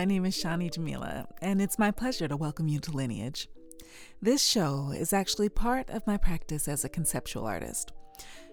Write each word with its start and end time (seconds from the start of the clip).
My 0.00 0.06
name 0.06 0.24
is 0.24 0.34
Shani 0.34 0.72
Jamila, 0.72 1.26
and 1.42 1.60
it's 1.60 1.78
my 1.78 1.90
pleasure 1.90 2.26
to 2.26 2.34
welcome 2.34 2.68
you 2.68 2.80
to 2.80 2.90
Lineage. 2.90 3.50
This 4.22 4.42
show 4.42 4.94
is 4.96 5.12
actually 5.12 5.50
part 5.50 5.90
of 5.90 6.06
my 6.06 6.16
practice 6.16 6.68
as 6.68 6.86
a 6.86 6.88
conceptual 6.88 7.44
artist. 7.44 7.92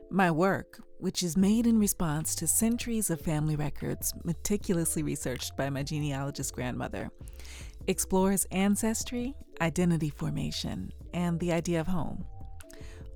My 0.09 0.30
work, 0.30 0.81
which 0.99 1.23
is 1.23 1.38
made 1.38 1.66
in 1.66 1.80
response 1.80 2.36
to 2.36 2.48
centuries 2.48 3.09
of 3.09 3.21
family 3.21 3.55
records 3.55 4.13
meticulously 4.25 5.04
researched 5.04 5.55
by 5.55 5.70
my 5.70 5.84
genealogist 5.84 6.54
grandmother, 6.54 7.09
explores 7.88 8.44
ancestry, 8.52 9.34
identity 9.61 10.09
formation, 10.09 10.91
and 11.14 11.39
the 11.39 11.53
idea 11.53 11.80
of 11.80 11.88
home. 11.88 12.25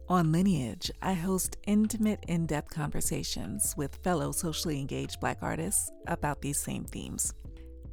On 0.07 0.31
Lineage, 0.31 0.89
I 1.01 1.15
host 1.15 1.57
intimate, 1.67 2.23
in 2.29 2.45
depth 2.45 2.73
conversations 2.73 3.75
with 3.75 3.99
fellow 4.05 4.31
socially 4.31 4.79
engaged 4.79 5.19
Black 5.19 5.39
artists 5.41 5.91
about 6.07 6.41
these 6.41 6.57
same 6.57 6.85
themes. 6.85 7.33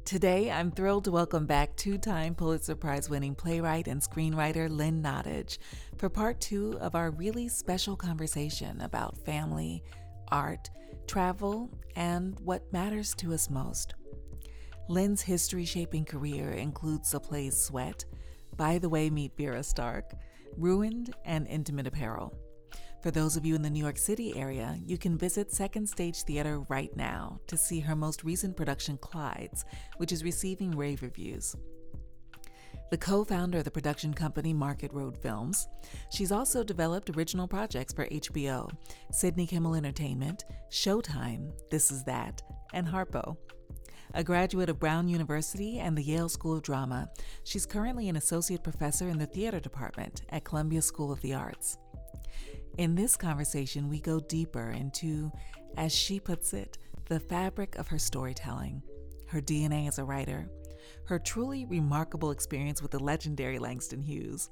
Today, 0.05 0.49
I'm 0.49 0.71
thrilled 0.71 1.03
to 1.05 1.11
welcome 1.11 1.45
back 1.45 1.75
two 1.75 1.97
time 1.97 2.33
Pulitzer 2.33 2.75
Prize 2.75 3.09
winning 3.09 3.35
playwright 3.35 3.87
and 3.87 4.01
screenwriter 4.01 4.69
Lynn 4.69 5.03
Nottage 5.03 5.59
for 5.97 6.09
part 6.09 6.41
two 6.41 6.77
of 6.79 6.95
our 6.95 7.11
really 7.11 7.47
special 7.47 7.95
conversation 7.95 8.81
about 8.81 9.23
family, 9.23 9.83
art, 10.31 10.69
travel, 11.07 11.69
and 11.95 12.39
what 12.39 12.73
matters 12.73 13.13
to 13.15 13.33
us 13.33 13.49
most. 13.49 13.93
Lynn's 14.87 15.21
history 15.21 15.65
shaping 15.65 16.05
career 16.05 16.49
includes 16.51 17.11
the 17.11 17.19
plays 17.19 17.55
Sweat, 17.55 18.05
By 18.57 18.79
the 18.79 18.89
Way 18.89 19.11
Meet 19.11 19.37
Vera 19.37 19.63
Stark, 19.63 20.13
Ruined, 20.57 21.13
and 21.25 21.47
Intimate 21.47 21.85
Apparel. 21.85 22.35
For 23.01 23.11
those 23.11 23.37
of 23.37 23.45
you 23.45 23.55
in 23.55 23.61
the 23.61 23.69
New 23.69 23.81
York 23.81 23.97
City 23.97 24.35
area, 24.35 24.77
you 24.85 24.97
can 24.97 25.17
visit 25.17 25.53
Second 25.53 25.87
Stage 25.87 26.23
Theater 26.23 26.59
right 26.67 26.93
now 26.97 27.39
to 27.47 27.55
see 27.55 27.79
her 27.79 27.95
most 27.95 28.25
recent 28.25 28.57
production, 28.57 28.97
Clyde's, 28.97 29.63
which 29.97 30.11
is 30.11 30.25
receiving 30.25 30.71
rave 30.71 31.01
reviews. 31.01 31.55
The 32.91 32.97
co 32.97 33.23
founder 33.23 33.59
of 33.59 33.63
the 33.63 33.71
production 33.71 34.13
company 34.13 34.51
Market 34.51 34.91
Road 34.91 35.17
Films, 35.17 35.69
she's 36.11 36.31
also 36.31 36.61
developed 36.61 37.15
original 37.15 37.47
projects 37.47 37.93
for 37.93 38.05
HBO, 38.07 38.69
Sidney 39.11 39.47
Kimmel 39.47 39.75
Entertainment, 39.75 40.43
Showtime, 40.69 41.53
This 41.71 41.91
Is 41.91 42.03
That, 42.03 42.41
and 42.73 42.85
Harpo. 42.85 43.37
A 44.15 44.23
graduate 44.25 44.69
of 44.69 44.79
Brown 44.79 45.07
University 45.07 45.79
and 45.79 45.97
the 45.97 46.03
Yale 46.03 46.29
School 46.29 46.57
of 46.57 46.63
Drama, 46.63 47.09
she's 47.45 47.65
currently 47.65 48.09
an 48.09 48.17
associate 48.17 48.63
professor 48.63 49.07
in 49.07 49.19
the 49.19 49.27
theater 49.27 49.61
department 49.61 50.23
at 50.29 50.43
Columbia 50.43 50.81
School 50.81 51.13
of 51.13 51.21
the 51.21 51.33
Arts. 51.33 51.77
In 52.77 52.95
this 52.95 53.17
conversation, 53.17 53.89
we 53.89 53.99
go 53.99 54.19
deeper 54.19 54.71
into, 54.71 55.31
as 55.77 55.93
she 55.93 56.19
puts 56.19 56.53
it, 56.53 56.77
the 57.05 57.19
fabric 57.19 57.77
of 57.77 57.87
her 57.87 57.99
storytelling, 57.99 58.81
her 59.27 59.41
DNA 59.41 59.87
as 59.87 59.99
a 59.99 60.03
writer, 60.03 60.49
her 61.05 61.19
truly 61.19 61.65
remarkable 61.65 62.31
experience 62.31 62.81
with 62.81 62.91
the 62.91 62.99
legendary 62.99 63.59
Langston 63.59 64.01
Hughes, 64.01 64.49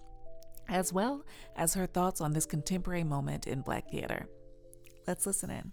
as 0.68 0.92
well 0.92 1.24
as 1.56 1.74
her 1.74 1.86
thoughts 1.86 2.20
on 2.20 2.34
this 2.34 2.46
contemporary 2.46 3.04
moment 3.04 3.48
in 3.48 3.62
Black 3.62 3.90
theater. 3.90 4.28
Let's 5.08 5.26
listen 5.26 5.50
in. 5.50 5.72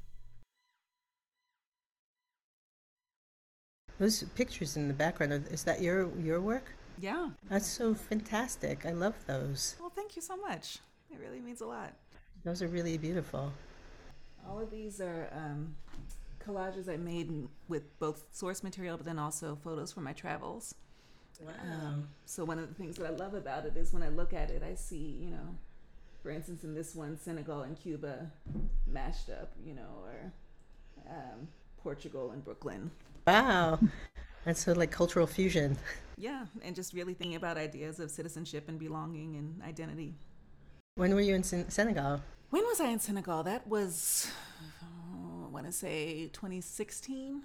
Those 3.98 4.22
pictures 4.34 4.76
in 4.76 4.88
the 4.88 4.94
background, 4.94 5.46
is 5.50 5.64
that 5.64 5.80
your 5.80 6.10
your 6.18 6.40
work? 6.40 6.72
Yeah. 7.00 7.30
That's 7.48 7.66
so 7.66 7.94
fantastic. 7.94 8.86
I 8.86 8.92
love 8.92 9.14
those. 9.26 9.76
Well, 9.80 9.90
thank 9.94 10.16
you 10.16 10.22
so 10.22 10.36
much. 10.36 10.78
It 11.10 11.18
really 11.20 11.40
means 11.40 11.60
a 11.60 11.66
lot. 11.66 11.92
Those 12.44 12.62
are 12.62 12.68
really 12.68 12.98
beautiful. 12.98 13.52
All 14.46 14.60
of 14.60 14.70
these 14.70 15.00
are 15.00 15.28
um, 15.32 15.74
collages 16.46 16.88
I 16.88 16.96
made 16.96 17.48
with 17.68 17.98
both 17.98 18.26
source 18.32 18.62
material, 18.62 18.96
but 18.96 19.06
then 19.06 19.18
also 19.18 19.56
photos 19.62 19.92
from 19.92 20.04
my 20.04 20.12
travels. 20.12 20.74
Wow. 21.40 21.52
Um, 21.62 22.08
so 22.26 22.44
one 22.44 22.58
of 22.58 22.68
the 22.68 22.74
things 22.74 22.96
that 22.96 23.06
I 23.06 23.10
love 23.10 23.34
about 23.34 23.64
it 23.64 23.76
is 23.76 23.92
when 23.92 24.02
I 24.02 24.08
look 24.08 24.32
at 24.32 24.50
it, 24.50 24.62
I 24.62 24.74
see, 24.74 25.18
you 25.20 25.30
know, 25.30 25.56
for 26.22 26.30
instance, 26.30 26.64
in 26.64 26.74
this 26.74 26.94
one, 26.94 27.18
Senegal 27.18 27.62
and 27.62 27.78
Cuba 27.78 28.30
mashed 28.86 29.30
up, 29.30 29.52
you 29.64 29.74
know, 29.74 30.04
or 30.04 30.32
um, 31.10 31.48
Portugal 31.82 32.30
and 32.32 32.44
Brooklyn. 32.44 32.90
Wow. 33.26 33.78
That's 34.44 34.64
so 34.64 34.72
like 34.72 34.90
cultural 34.90 35.26
fusion. 35.26 35.78
Yeah, 36.16 36.46
and 36.62 36.76
just 36.76 36.92
really 36.92 37.14
thinking 37.14 37.36
about 37.36 37.56
ideas 37.56 37.98
of 37.98 38.10
citizenship 38.10 38.68
and 38.68 38.78
belonging 38.78 39.36
and 39.36 39.62
identity. 39.62 40.14
When 40.96 41.12
were 41.12 41.20
you 41.20 41.34
in 41.34 41.42
Sen- 41.42 41.68
Senegal? 41.70 42.20
When 42.50 42.62
was 42.66 42.80
I 42.80 42.86
in 42.86 43.00
Senegal? 43.00 43.42
That 43.42 43.66
was, 43.66 44.30
oh, 44.80 45.44
I 45.44 45.48
want 45.48 45.66
to 45.66 45.72
say 45.72 46.28
2016 46.32 47.42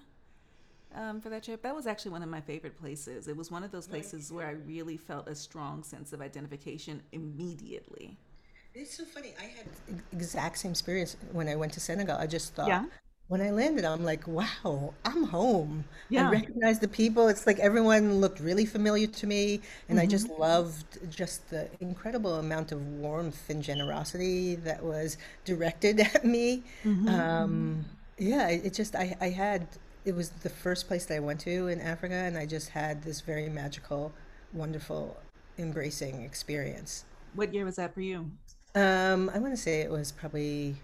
um, 0.93 1.19
for 1.19 1.29
that 1.29 1.43
trip. 1.43 1.63
That 1.63 1.73
was 1.73 1.87
actually 1.87 2.11
one 2.11 2.21
of 2.21 2.29
my 2.29 2.41
favorite 2.41 2.79
places. 2.79 3.27
It 3.27 3.35
was 3.35 3.49
one 3.49 3.63
of 3.63 3.71
those 3.71 3.87
places 3.87 4.31
where 4.31 4.45
I 4.45 4.51
really 4.51 4.97
felt 4.97 5.27
a 5.27 5.33
strong 5.33 5.81
sense 5.81 6.13
of 6.13 6.21
identification 6.21 7.01
immediately. 7.11 8.19
It's 8.75 8.95
so 8.95 9.03
funny. 9.03 9.33
I 9.39 9.45
had 9.45 9.65
exact 10.11 10.59
same 10.59 10.69
experience 10.71 11.17
when 11.31 11.47
I 11.49 11.55
went 11.55 11.73
to 11.73 11.79
Senegal. 11.79 12.17
I 12.17 12.27
just 12.27 12.53
thought, 12.53 12.67
Yeah. 12.67 12.85
When 13.29 13.41
I 13.41 13.51
landed, 13.51 13.85
I'm 13.85 14.03
like, 14.03 14.27
wow, 14.27 14.95
I'm 15.05 15.23
home. 15.25 15.85
I 16.15 16.23
Yeah. 16.23 16.23
recognized 16.23 16.81
the 16.81 16.89
people. 16.89 17.29
It's 17.29 17.47
like 17.47 17.59
everyone 17.59 18.19
looked 18.21 18.41
really 18.41 18.65
familiar 18.65 19.07
to 19.07 19.27
me. 19.27 19.61
And 19.89 19.99
I 19.99 20.07
just 20.07 20.29
loved 20.29 20.99
just 21.09 21.49
the 21.51 21.69
incredible 21.79 22.35
amount 22.35 22.73
of 22.73 22.81
warmth 22.81 23.49
and 23.49 23.63
generosity 23.63 24.55
that 24.57 24.83
was 24.83 25.17
directed 25.45 25.99
at 26.15 26.25
me. 26.25 26.65
Um, 27.07 27.85
yeah, 28.17 28.49
it, 28.49 28.65
it 28.67 28.73
just, 28.75 28.95
I, 28.95 29.15
I 29.21 29.29
had, 29.29 29.69
it 30.05 30.15
was 30.15 30.31
the 30.31 30.49
first 30.49 30.87
place 30.87 31.05
that 31.07 31.15
I 31.15 31.19
went 31.21 31.39
to 31.41 31.67
in 31.69 31.79
Africa. 31.81 32.15
And 32.15 32.37
I 32.37 32.47
just 32.47 32.69
had 32.69 33.03
this 33.03 33.21
very 33.21 33.49
magical, 33.49 34.13
wonderful, 34.51 35.21
embracing 35.57 36.23
experience. 36.23 37.05
What 37.33 37.53
year 37.55 37.65
was 37.65 37.77
that 37.77 37.93
for 37.95 38.01
you? 38.01 38.31
Um, 38.75 39.29
I 39.33 39.39
want 39.39 39.53
to 39.53 39.57
say 39.61 39.81
it 39.81 39.89
was 39.89 40.11
probably 40.11 40.75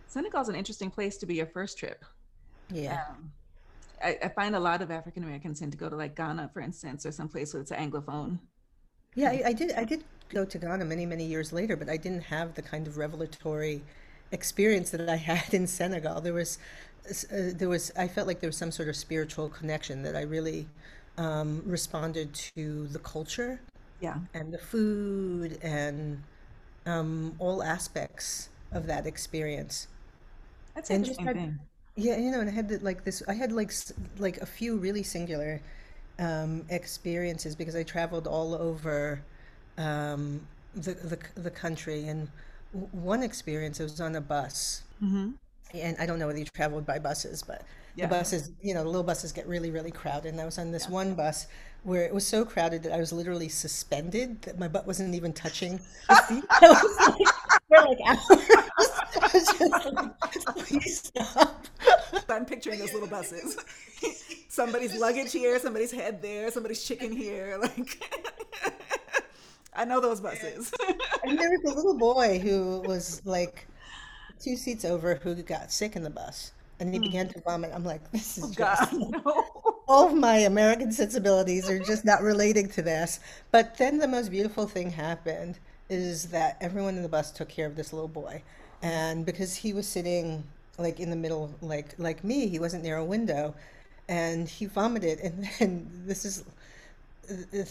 Senegal's 0.07 0.49
an 0.49 0.55
interesting 0.55 0.91
place 0.91 1.19
to 1.19 1.27
be 1.27 1.35
your 1.35 1.47
first 1.47 1.77
trip. 1.77 2.03
Yeah. 2.73 3.03
Um, 3.11 3.33
I, 4.03 4.19
I 4.23 4.29
find 4.29 4.57
a 4.57 4.61
lot 4.61 4.81
of 4.81 4.91
African 4.91 5.23
Americans 5.23 5.61
tend 5.61 5.73
to 5.73 5.79
go 5.79 5.91
to 5.91 5.97
like 5.97 6.17
Ghana, 6.17 6.51
for 6.53 6.61
instance, 6.61 7.05
or 7.05 7.13
someplace 7.13 7.53
where 7.53 7.61
it's 7.61 7.73
anglophone. 7.73 8.39
Yeah, 9.15 9.31
I, 9.31 9.43
I 9.47 9.53
did 9.53 9.73
I 9.73 9.85
did 9.85 10.05
go 10.29 10.45
to 10.45 10.59
Ghana 10.59 10.85
many, 10.85 11.07
many 11.07 11.25
years 11.25 11.53
later, 11.53 11.77
but 11.77 11.89
I 11.89 11.97
didn't 11.97 12.25
have 12.25 12.55
the 12.55 12.63
kind 12.63 12.87
of 12.87 12.97
revelatory 12.97 13.83
experience 14.33 14.91
that 14.91 15.09
I 15.09 15.17
had 15.33 15.53
in 15.53 15.67
Senegal. 15.67 16.21
There 16.21 16.35
was 16.35 16.59
uh, 17.09 17.53
there 17.55 17.69
was 17.69 17.93
I 17.97 18.09
felt 18.09 18.27
like 18.27 18.41
there 18.41 18.49
was 18.49 18.57
some 18.57 18.73
sort 18.73 18.89
of 18.89 18.97
spiritual 18.97 19.49
connection 19.49 20.03
that 20.03 20.17
I 20.17 20.23
really 20.23 20.69
um, 21.19 21.63
responded 21.65 22.35
to 22.57 22.87
the 22.89 22.99
culture 22.99 23.61
Yeah. 24.01 24.19
and 24.35 24.53
the 24.53 24.59
food 24.59 25.59
and 25.63 26.23
um, 26.87 27.35
all 27.39 27.63
aspects 27.63 28.49
of 28.73 28.87
that 28.87 29.07
experience. 29.07 29.89
And 30.89 31.05
the 31.07 31.15
had 31.23 31.35
thing. 31.35 31.59
Yeah, 31.97 32.17
you 32.19 32.31
know, 32.31 32.41
and 32.41 32.49
I 32.51 32.53
had 32.53 32.83
like 32.83 33.05
this. 33.05 33.23
I 33.29 33.35
had 33.35 33.53
like 33.53 33.73
like 34.19 34.39
a 34.39 34.47
few 34.47 34.77
really 34.77 35.03
singular 35.03 35.61
um, 36.19 36.65
experiences 36.69 37.55
because 37.57 37.75
I 37.75 37.83
traveled 37.83 38.27
all 38.27 38.55
over 38.55 39.23
um, 39.79 40.47
the, 40.75 40.95
the 40.95 41.19
the 41.41 41.51
country. 41.51 42.07
And 42.09 42.29
one 42.93 43.23
experience, 43.23 43.81
I 43.81 43.85
was 43.85 44.01
on 44.01 44.15
a 44.17 44.21
bus, 44.21 44.83
Mm-hmm. 45.03 45.31
and 45.75 45.97
I 45.99 46.07
don't 46.07 46.19
know 46.19 46.27
whether 46.27 46.39
you 46.39 46.45
traveled 46.47 46.87
by 46.87 46.99
buses, 46.99 47.43
but 47.43 47.63
the 47.97 48.09
buses, 48.09 48.51
you 48.63 48.75
know, 48.75 48.83
the 48.83 48.89
little 48.89 49.03
buses 49.03 49.33
get 49.33 49.47
really, 49.47 49.71
really 49.71 49.91
crowded. 49.91 50.29
And 50.33 50.41
I 50.41 50.45
was 50.45 50.59
on 50.59 50.71
this 50.71 50.89
one 50.89 51.15
bus 51.15 51.47
where 51.83 52.03
it 52.03 52.13
was 52.13 52.27
so 52.27 52.45
crowded 52.45 52.83
that 52.83 52.93
I 52.93 52.99
was 52.99 53.13
literally 53.13 53.49
suspended, 53.49 54.43
that 54.43 54.59
my 54.59 54.69
butt 54.69 54.87
wasn't 54.87 55.15
even 55.15 55.33
touching 55.33 55.81
the 56.09 56.15
seat. 56.29 56.45
I 56.51 56.69
was 56.69 56.97
like, 57.09 57.29
for 57.69 57.89
like 57.89 57.99
hours. 58.07 58.21
I 59.23 59.31
was 59.33 59.59
just 59.59 59.87
like, 59.87 60.67
please 60.67 61.03
stop. 61.05 61.67
I'm 62.29 62.45
picturing 62.45 62.81
those 62.81 62.93
little 62.93 63.09
buses. 63.09 63.57
somebody's 64.49 64.99
luggage 64.99 65.33
here, 65.33 65.59
somebody's 65.59 65.93
head 65.93 66.21
there, 66.21 66.51
somebody's 66.51 66.85
chicken 66.85 67.13
here. 67.13 67.59
Like, 67.61 68.03
I 69.75 69.85
know 69.85 70.01
those 70.01 70.21
buses. 70.21 70.73
And 71.23 71.39
there 71.39 71.51
was 71.51 71.73
a 71.73 71.77
little 71.77 71.99
boy 71.99 72.39
who 72.39 72.83
was 72.87 73.23
like 73.25 73.67
two 74.41 74.57
seats 74.57 74.85
over 74.85 75.15
who 75.17 75.35
got 75.43 75.71
sick 75.71 75.97
in 75.97 76.03
the 76.03 76.11
bus. 76.11 76.53
And 76.79 76.93
he 76.93 76.99
began 76.99 77.29
to 77.29 77.41
vomit. 77.41 77.73
I'm 77.75 77.85
like, 77.85 78.11
this 78.13 78.39
is 78.39 78.45
Oh 78.45 78.53
just 78.53 78.91
God, 78.91 78.93
no. 79.25 79.45
all 79.89 80.09
of 80.09 80.15
my 80.15 80.37
American 80.39 80.93
sensibilities 80.93 81.71
are 81.71 81.79
just 81.79 82.05
not 82.05 82.23
relating 82.23 82.69
to 82.71 82.83
this. 82.83 83.21
But 83.51 83.79
then 83.79 83.99
the 83.99 84.09
most 84.09 84.31
beautiful 84.31 84.67
thing 84.67 84.91
happened 84.91 85.59
is 85.89 86.27
that 86.27 86.57
everyone 86.61 86.97
in 86.97 87.03
the 87.03 87.09
bus 87.09 87.31
took 87.31 87.49
care 87.49 87.67
of 87.67 87.77
this 87.77 87.93
little 87.93 88.09
boy. 88.09 88.43
And 88.83 89.25
because 89.25 89.55
he 89.57 89.73
was 89.73 89.87
sitting 89.89 90.45
like 90.79 91.01
in 91.01 91.11
the 91.11 91.17
middle, 91.17 91.55
like 91.63 91.95
like 91.99 92.23
me, 92.25 92.49
he 92.49 92.59
wasn't 92.59 92.83
near 92.85 92.97
a 92.97 93.05
window, 93.05 93.55
and 94.09 94.49
he 94.49 94.67
vomited. 94.67 95.21
And 95.21 95.49
then 95.59 95.91
this 96.07 96.25
is 96.25 96.45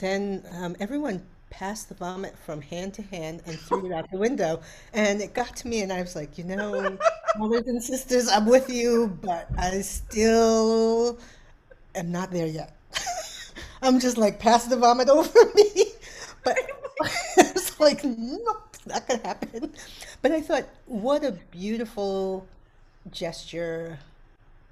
then 0.02 0.44
um, 0.54 0.76
everyone 0.80 1.26
passed 1.56 1.88
the 1.88 1.96
vomit 1.96 2.38
from 2.38 2.62
hand 2.62 2.94
to 2.94 3.02
hand 3.02 3.42
and 3.46 3.58
threw 3.58 3.86
it 3.86 3.92
out 3.94 4.12
the 4.12 4.18
window. 4.18 4.60
And 4.94 5.22
it 5.22 5.34
got 5.34 5.56
to 5.58 5.68
me, 5.70 5.82
and 5.82 5.92
I 5.92 6.02
was 6.02 6.16
like, 6.16 6.38
you 6.38 6.44
know, 6.44 6.98
brothers 7.38 7.68
and 7.68 7.82
sisters, 7.82 8.28
I'm 8.28 8.46
with 8.46 8.70
you, 8.70 9.18
but 9.22 9.48
I 9.58 9.80
still 9.82 11.18
am 11.96 12.12
not 12.12 12.32
there 12.32 12.48
yet. 12.48 12.76
I'm 13.82 14.02
just 14.02 14.18
like, 14.18 14.38
pass 14.38 14.66
the 14.66 14.76
vomit 14.76 15.08
over 15.20 15.40
me. 15.56 15.86
But 16.44 16.60
it's 17.38 17.80
like, 17.80 18.04
nope, 18.04 18.76
not 18.86 19.08
gonna 19.08 19.22
happen. 19.24 19.72
But 20.22 20.34
I 20.34 20.42
thought, 20.42 20.68
what 20.88 21.24
a 21.24 21.32
beautiful 21.52 22.48
gesture 23.12 24.00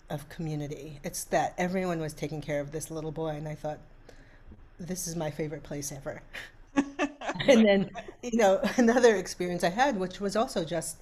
of 0.09 0.27
community. 0.27 0.99
It's 1.01 1.23
that 1.25 1.53
everyone 1.57 2.01
was 2.01 2.13
taking 2.13 2.41
care 2.41 2.59
of 2.59 2.73
this 2.73 2.91
little 2.91 3.13
boy, 3.13 3.29
and 3.29 3.47
I 3.47 3.55
thought, 3.55 3.79
this 4.79 5.07
is 5.07 5.15
my 5.15 5.31
favorite 5.31 5.63
place 5.63 5.89
ever. 5.93 6.21
and 7.47 7.65
then, 7.65 7.89
you 8.23 8.37
know, 8.37 8.61
another 8.77 9.15
experience 9.15 9.63
I 9.63 9.69
had, 9.69 9.97
which 9.97 10.19
was 10.19 10.35
also 10.35 10.63
just 10.63 10.97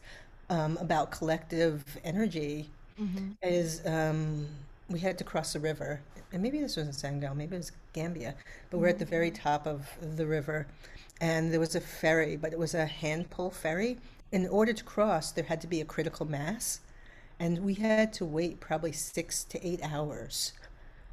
um, 0.49 0.77
about 0.77 1.11
collective 1.11 1.83
energy, 2.03 2.69
mm-hmm. 2.99 3.31
is 3.41 3.81
um, 3.85 4.47
we 4.89 4.99
had 4.99 5.17
to 5.17 5.23
cross 5.23 5.53
the 5.53 5.59
river. 5.59 6.01
And 6.33 6.41
maybe 6.41 6.61
this 6.61 6.77
wasn't 6.77 6.95
Senegal, 6.95 7.35
maybe 7.35 7.55
it 7.55 7.59
was 7.59 7.71
Gambia, 7.93 8.35
but 8.69 8.77
mm-hmm. 8.77 8.83
we're 8.83 8.89
at 8.89 8.99
the 8.99 9.05
very 9.05 9.31
mm-hmm. 9.31 9.43
top 9.43 9.67
of 9.67 9.87
the 10.15 10.25
river. 10.25 10.67
And 11.19 11.51
there 11.51 11.59
was 11.59 11.75
a 11.75 11.81
ferry, 11.81 12.35
but 12.35 12.51
it 12.51 12.59
was 12.59 12.73
a 12.73 12.85
hand 12.85 13.29
pull 13.29 13.51
ferry. 13.51 13.97
In 14.31 14.47
order 14.47 14.73
to 14.73 14.83
cross, 14.83 15.31
there 15.31 15.43
had 15.43 15.61
to 15.61 15.67
be 15.67 15.81
a 15.81 15.85
critical 15.85 16.25
mass. 16.25 16.79
And 17.39 17.59
we 17.59 17.73
had 17.73 18.13
to 18.13 18.25
wait 18.25 18.59
probably 18.59 18.91
six 18.91 19.43
to 19.45 19.67
eight 19.67 19.81
hours 19.83 20.53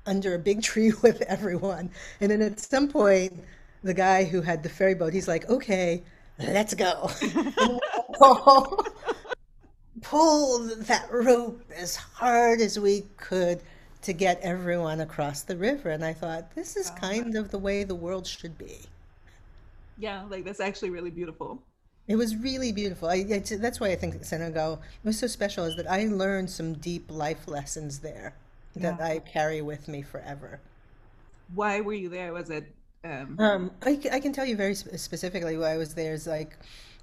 under 0.06 0.34
a 0.34 0.38
big 0.38 0.62
tree 0.62 0.92
with 1.02 1.22
everyone. 1.22 1.90
And 2.20 2.30
then 2.30 2.42
at 2.42 2.58
some 2.58 2.88
point, 2.88 3.44
the 3.82 3.94
guy 3.94 4.24
who 4.24 4.42
had 4.42 4.62
the 4.62 4.68
ferry 4.68 4.94
boat, 4.94 5.12
he's 5.12 5.28
like, 5.28 5.48
okay, 5.48 6.02
let's 6.38 6.74
go. 6.74 7.10
pull 10.02 10.68
that 10.76 11.08
rope 11.10 11.62
as 11.76 11.96
hard 11.96 12.60
as 12.60 12.78
we 12.78 13.04
could 13.16 13.60
to 14.02 14.12
get 14.12 14.40
everyone 14.40 15.00
across 15.00 15.42
the 15.42 15.56
river. 15.56 15.90
And 15.90 16.04
I 16.04 16.12
thought, 16.12 16.54
this 16.54 16.76
is 16.76 16.88
uh-huh. 16.88 16.98
kind 17.00 17.36
of 17.36 17.50
the 17.50 17.58
way 17.58 17.84
the 17.84 17.94
world 17.94 18.26
should 18.26 18.56
be. 18.56 18.80
Yeah, 19.98 20.24
like 20.30 20.44
that's 20.44 20.60
actually 20.60 20.90
really 20.90 21.10
beautiful. 21.10 21.60
It 22.06 22.16
was 22.16 22.36
really 22.36 22.72
beautiful. 22.72 23.08
I, 23.08 23.22
that's 23.22 23.80
why 23.80 23.88
I 23.88 23.96
think 23.96 24.24
Senegal 24.24 24.80
was 25.04 25.18
so 25.18 25.26
special, 25.26 25.64
is 25.64 25.76
that 25.76 25.90
I 25.90 26.06
learned 26.06 26.48
some 26.48 26.74
deep 26.74 27.10
life 27.10 27.46
lessons 27.46 27.98
there 27.98 28.34
that 28.76 28.96
yeah. 28.98 29.06
I 29.06 29.18
carry 29.18 29.60
with 29.60 29.88
me 29.88 30.02
forever. 30.02 30.60
Why 31.54 31.80
were 31.80 31.92
you 31.92 32.08
there? 32.08 32.32
Was 32.32 32.48
it? 32.48 32.72
Um... 33.08 33.36
Um, 33.38 33.70
I, 33.82 33.98
I 34.12 34.20
can 34.20 34.32
tell 34.32 34.44
you 34.44 34.56
very 34.56 34.74
specifically 34.74 35.56
why 35.56 35.72
I 35.72 35.76
was 35.76 35.94
there. 35.94 36.14
Is 36.14 36.26
like 36.26 36.56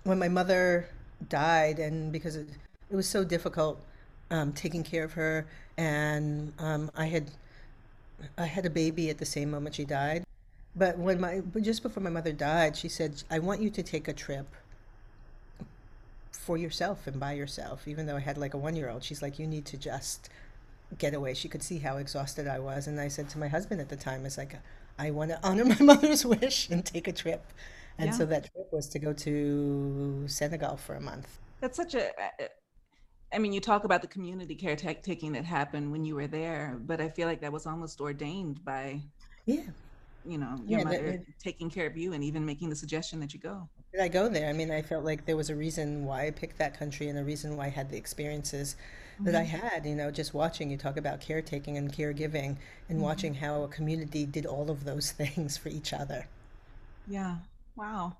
when 0.03 0.19
my 0.19 0.29
mother 0.29 0.87
died, 1.29 1.79
and 1.79 2.11
because 2.11 2.35
it, 2.35 2.47
it 2.89 2.95
was 2.95 3.07
so 3.07 3.23
difficult 3.23 3.79
um, 4.31 4.53
taking 4.53 4.83
care 4.83 5.03
of 5.03 5.13
her, 5.13 5.47
and 5.77 6.53
um, 6.59 6.91
I 6.95 7.05
had 7.05 7.31
I 8.37 8.45
had 8.45 8.65
a 8.65 8.69
baby 8.69 9.09
at 9.09 9.17
the 9.17 9.25
same 9.25 9.51
moment 9.51 9.75
she 9.75 9.85
died. 9.85 10.23
But 10.75 10.97
when 10.97 11.19
my 11.19 11.41
just 11.61 11.83
before 11.83 12.03
my 12.03 12.09
mother 12.09 12.33
died, 12.33 12.75
she 12.75 12.89
said, 12.89 13.23
"I 13.29 13.39
want 13.39 13.61
you 13.61 13.69
to 13.69 13.83
take 13.83 14.07
a 14.07 14.13
trip." 14.13 14.47
for 16.31 16.57
yourself 16.57 17.07
and 17.07 17.19
by 17.19 17.31
yourself 17.31 17.87
even 17.87 18.05
though 18.05 18.17
i 18.17 18.19
had 18.19 18.37
like 18.37 18.53
a 18.53 18.57
one 18.57 18.75
year 18.75 18.87
old 18.87 19.03
she's 19.03 19.19
like 19.19 19.39
you 19.39 19.47
need 19.47 19.65
to 19.65 19.77
just 19.77 20.29
get 20.97 21.13
away. 21.13 21.33
She 21.33 21.47
could 21.47 21.63
see 21.63 21.79
how 21.79 21.97
exhausted 21.97 22.47
I 22.47 22.59
was. 22.59 22.87
And 22.87 22.99
I 22.99 23.07
said 23.07 23.29
to 23.29 23.39
my 23.39 23.47
husband 23.47 23.81
at 23.81 23.89
the 23.89 23.95
time, 23.95 24.25
it's 24.25 24.37
like, 24.37 24.55
I 24.97 25.11
want 25.11 25.31
to 25.31 25.39
honor 25.47 25.65
my 25.65 25.79
mother's 25.79 26.25
wish 26.25 26.69
and 26.69 26.85
take 26.85 27.07
a 27.07 27.13
trip. 27.13 27.45
And 27.97 28.07
yeah. 28.07 28.17
so 28.17 28.25
that 28.25 28.51
trip 28.51 28.67
was 28.71 28.87
to 28.89 28.99
go 28.99 29.13
to 29.13 30.23
Senegal 30.27 30.77
for 30.77 30.95
a 30.95 31.01
month. 31.01 31.39
That's 31.61 31.77
such 31.77 31.95
a, 31.95 32.07
uh, 32.09 32.47
I 33.33 33.39
mean, 33.39 33.53
you 33.53 33.61
talk 33.61 33.85
about 33.85 34.01
the 34.01 34.07
community 34.07 34.55
caretaking 34.55 35.31
that 35.33 35.45
happened 35.45 35.91
when 35.91 36.03
you 36.05 36.15
were 36.15 36.27
there, 36.27 36.77
but 36.85 36.99
I 36.99 37.09
feel 37.09 37.27
like 37.27 37.41
that 37.41 37.51
was 37.51 37.65
almost 37.65 38.01
ordained 38.01 38.63
by, 38.63 39.01
yeah, 39.45 39.63
you 40.25 40.37
know, 40.37 40.59
your 40.65 40.79
yeah, 40.79 40.83
mother 40.83 41.05
it, 41.05 41.25
taking 41.39 41.69
care 41.69 41.85
of 41.85 41.95
you 41.95 42.13
and 42.13 42.23
even 42.23 42.45
making 42.45 42.69
the 42.69 42.75
suggestion 42.75 43.19
that 43.19 43.33
you 43.33 43.39
go. 43.39 43.69
Did 43.93 44.01
I 44.01 44.07
go 44.07 44.27
there? 44.27 44.49
I 44.49 44.53
mean, 44.53 44.71
I 44.71 44.81
felt 44.81 45.05
like 45.05 45.25
there 45.25 45.37
was 45.37 45.49
a 45.49 45.55
reason 45.55 46.05
why 46.05 46.27
I 46.27 46.31
picked 46.31 46.57
that 46.57 46.77
country 46.77 47.07
and 47.07 47.17
a 47.17 47.23
reason 47.23 47.55
why 47.55 47.65
I 47.65 47.69
had 47.69 47.89
the 47.89 47.97
experiences 47.97 48.75
that 49.21 49.35
I 49.35 49.43
mm-hmm. 49.43 49.67
had, 49.67 49.85
you 49.85 49.95
know, 49.95 50.11
just 50.11 50.33
watching 50.33 50.69
you 50.69 50.77
talk 50.77 50.97
about 50.97 51.21
caretaking 51.21 51.77
and 51.77 51.91
caregiving 51.91 52.57
and 52.89 52.97
mm-hmm. 52.97 52.99
watching 52.99 53.33
how 53.33 53.63
a 53.63 53.67
community 53.67 54.25
did 54.25 54.45
all 54.45 54.69
of 54.69 54.83
those 54.83 55.11
things 55.19 55.57
for 55.57 55.69
each 55.69 55.93
other. 55.93 56.27
Yeah. 57.07 57.37
Wow. 57.75 58.17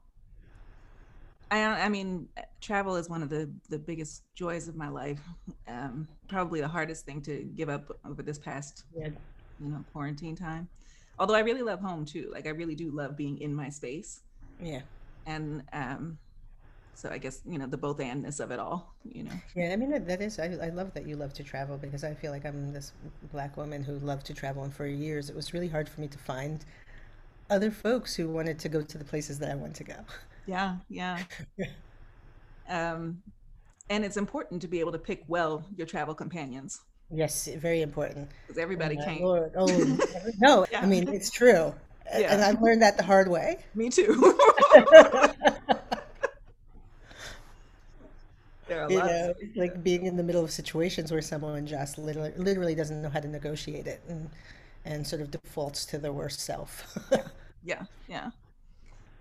I, 1.51 1.62
I 1.63 1.89
mean, 1.89 2.27
travel 2.62 2.95
is 2.95 3.09
one 3.09 3.21
of 3.21 3.30
the, 3.30 3.50
the 3.69 3.77
biggest 3.77 4.24
joys 4.36 4.68
of 4.68 4.75
my 4.75 4.89
life. 4.89 5.21
Um, 5.68 6.07
probably 6.27 6.62
the 6.62 6.68
hardest 6.68 7.07
thing 7.07 7.21
to 7.24 7.42
give 7.56 7.69
up 7.69 7.97
over 8.07 8.21
this 8.21 8.38
past, 8.38 8.83
yeah. 8.95 9.07
you 9.59 9.69
know, 9.69 9.83
quarantine 9.92 10.36
time. 10.36 10.69
Although 11.18 11.33
I 11.33 11.39
really 11.39 11.63
love 11.63 11.80
home 11.80 12.06
too. 12.06 12.30
Like 12.31 12.45
I 12.45 12.51
really 12.51 12.75
do 12.75 12.92
love 12.92 13.18
being 13.18 13.39
in 13.42 13.53
my 13.53 13.69
space. 13.69 14.21
Yeah. 14.62 14.81
And 15.25 15.63
um, 15.74 16.19
so 16.95 17.09
I 17.09 17.18
guess 17.18 17.42
you 17.45 17.59
know 17.59 17.68
the 17.68 17.77
both 17.77 17.97
andness 17.97 18.39
of 18.39 18.51
it 18.51 18.59
all. 18.59 18.95
You 19.03 19.24
know. 19.24 19.33
Yeah, 19.56 19.71
I 19.74 19.75
mean 19.75 19.92
that 20.06 20.21
is. 20.21 20.39
I, 20.39 20.45
I 20.62 20.69
love 20.69 20.94
that 20.94 21.06
you 21.06 21.15
love 21.18 21.33
to 21.33 21.44
travel 21.44 21.77
because 21.77 22.03
I 22.03 22.13
feel 22.13 22.31
like 22.31 22.45
I'm 22.45 22.74
this 22.74 22.94
black 23.31 23.57
woman 23.57 23.83
who 23.83 24.00
loved 24.00 24.25
to 24.27 24.33
travel, 24.33 24.63
and 24.63 24.74
for 24.74 24.88
years 24.88 25.30
it 25.30 25.36
was 25.36 25.53
really 25.53 25.68
hard 25.68 25.89
for 25.89 26.01
me 26.01 26.07
to 26.07 26.18
find 26.18 26.65
other 27.50 27.69
folks 27.69 28.15
who 28.15 28.30
wanted 28.30 28.57
to 28.59 28.69
go 28.69 28.81
to 28.81 28.97
the 28.97 29.03
places 29.03 29.38
that 29.39 29.51
I 29.51 29.56
want 29.56 29.75
to 29.75 29.83
go. 29.83 29.95
Yeah, 30.47 30.77
yeah. 30.89 31.24
um, 32.69 33.21
and 33.89 34.06
it's 34.06 34.18
important 34.18 34.62
to 34.62 34.68
be 34.68 34.80
able 34.80 34.94
to 34.94 34.97
pick 34.97 35.24
well 35.27 35.65
your 35.75 35.86
travel 35.86 36.15
companions. 36.15 36.81
Yes, 37.12 37.47
very 37.57 37.81
important. 37.81 38.30
Because 38.47 38.57
everybody 38.57 38.95
can't. 38.95 39.21
Lord, 39.21 39.51
oh 39.57 39.65
no! 40.39 40.65
yeah. 40.71 40.81
I 40.81 40.86
mean 40.86 41.09
it's 41.09 41.30
true, 41.30 41.74
yeah. 42.06 42.33
and 42.33 42.42
I've 42.42 42.62
learned 42.62 42.81
that 42.81 42.97
the 42.97 43.03
hard 43.03 43.27
way. 43.27 43.59
Me 43.75 43.89
too. 43.89 44.38
You 48.89 48.99
know, 48.99 49.33
like 49.55 49.83
being 49.83 50.05
in 50.05 50.15
the 50.15 50.23
middle 50.23 50.43
of 50.43 50.51
situations 50.51 51.11
where 51.11 51.21
someone 51.21 51.65
just 51.65 51.97
literally, 51.97 52.33
literally 52.37 52.75
doesn't 52.75 53.01
know 53.01 53.09
how 53.09 53.19
to 53.19 53.27
negotiate 53.27 53.87
it 53.87 54.01
and 54.07 54.30
and 54.85 55.06
sort 55.06 55.21
of 55.21 55.31
defaults 55.31 55.85
to 55.87 55.97
their 55.97 56.13
worst 56.13 56.39
self. 56.39 56.97
yeah, 57.63 57.83
yeah. 58.07 58.30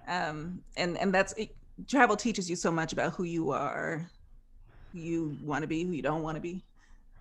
Um, 0.06 0.62
and 0.76 0.98
and 0.98 1.12
that's 1.12 1.32
it, 1.34 1.54
travel 1.88 2.16
teaches 2.16 2.48
you 2.48 2.56
so 2.56 2.70
much 2.70 2.92
about 2.92 3.14
who 3.14 3.24
you 3.24 3.50
are, 3.50 4.08
who 4.92 4.98
you 4.98 5.36
want 5.42 5.62
to 5.62 5.68
be, 5.68 5.84
who 5.84 5.92
you 5.92 6.02
don't 6.02 6.22
want 6.22 6.36
to 6.36 6.40
be. 6.40 6.62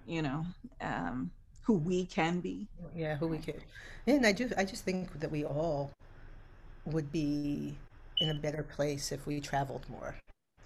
You 0.06 0.22
know, 0.22 0.46
um, 0.82 1.32
who 1.62 1.76
we 1.76 2.06
can 2.06 2.42
be. 2.42 2.68
Yeah, 2.96 3.16
who 3.16 3.28
we 3.28 3.38
can. 3.38 3.56
And 4.06 4.26
I 4.26 4.34
do. 4.34 4.50
I 4.58 4.66
just 4.66 4.84
think 4.84 5.20
that 5.20 5.32
we 5.32 5.46
all 5.46 5.92
would 6.86 7.12
be 7.12 7.78
in 8.20 8.30
a 8.30 8.34
better 8.34 8.64
place 8.64 9.12
if 9.12 9.26
we 9.26 9.40
traveled 9.40 9.86
more. 9.90 10.16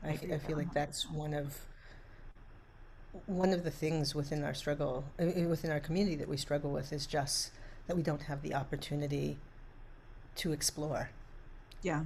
I, 0.04 0.10
I 0.10 0.38
feel 0.38 0.58
like 0.58 0.74
that's 0.74 1.10
one 1.10 1.34
of 1.34 1.58
one 3.26 3.52
of 3.52 3.64
the 3.64 3.72
things 3.72 4.14
within 4.14 4.44
our 4.44 4.54
struggle 4.54 5.04
within 5.18 5.72
our 5.72 5.80
community 5.80 6.16
that 6.16 6.28
we 6.28 6.38
struggle 6.38 6.72
with 6.72 6.94
is 6.94 7.08
just 7.08 7.52
that 7.88 7.96
we 7.96 8.04
don't 8.04 8.22
have 8.24 8.42
the 8.42 8.54
opportunity 8.54 9.38
to 10.36 10.52
explore. 10.52 11.10
Yeah. 11.82 12.04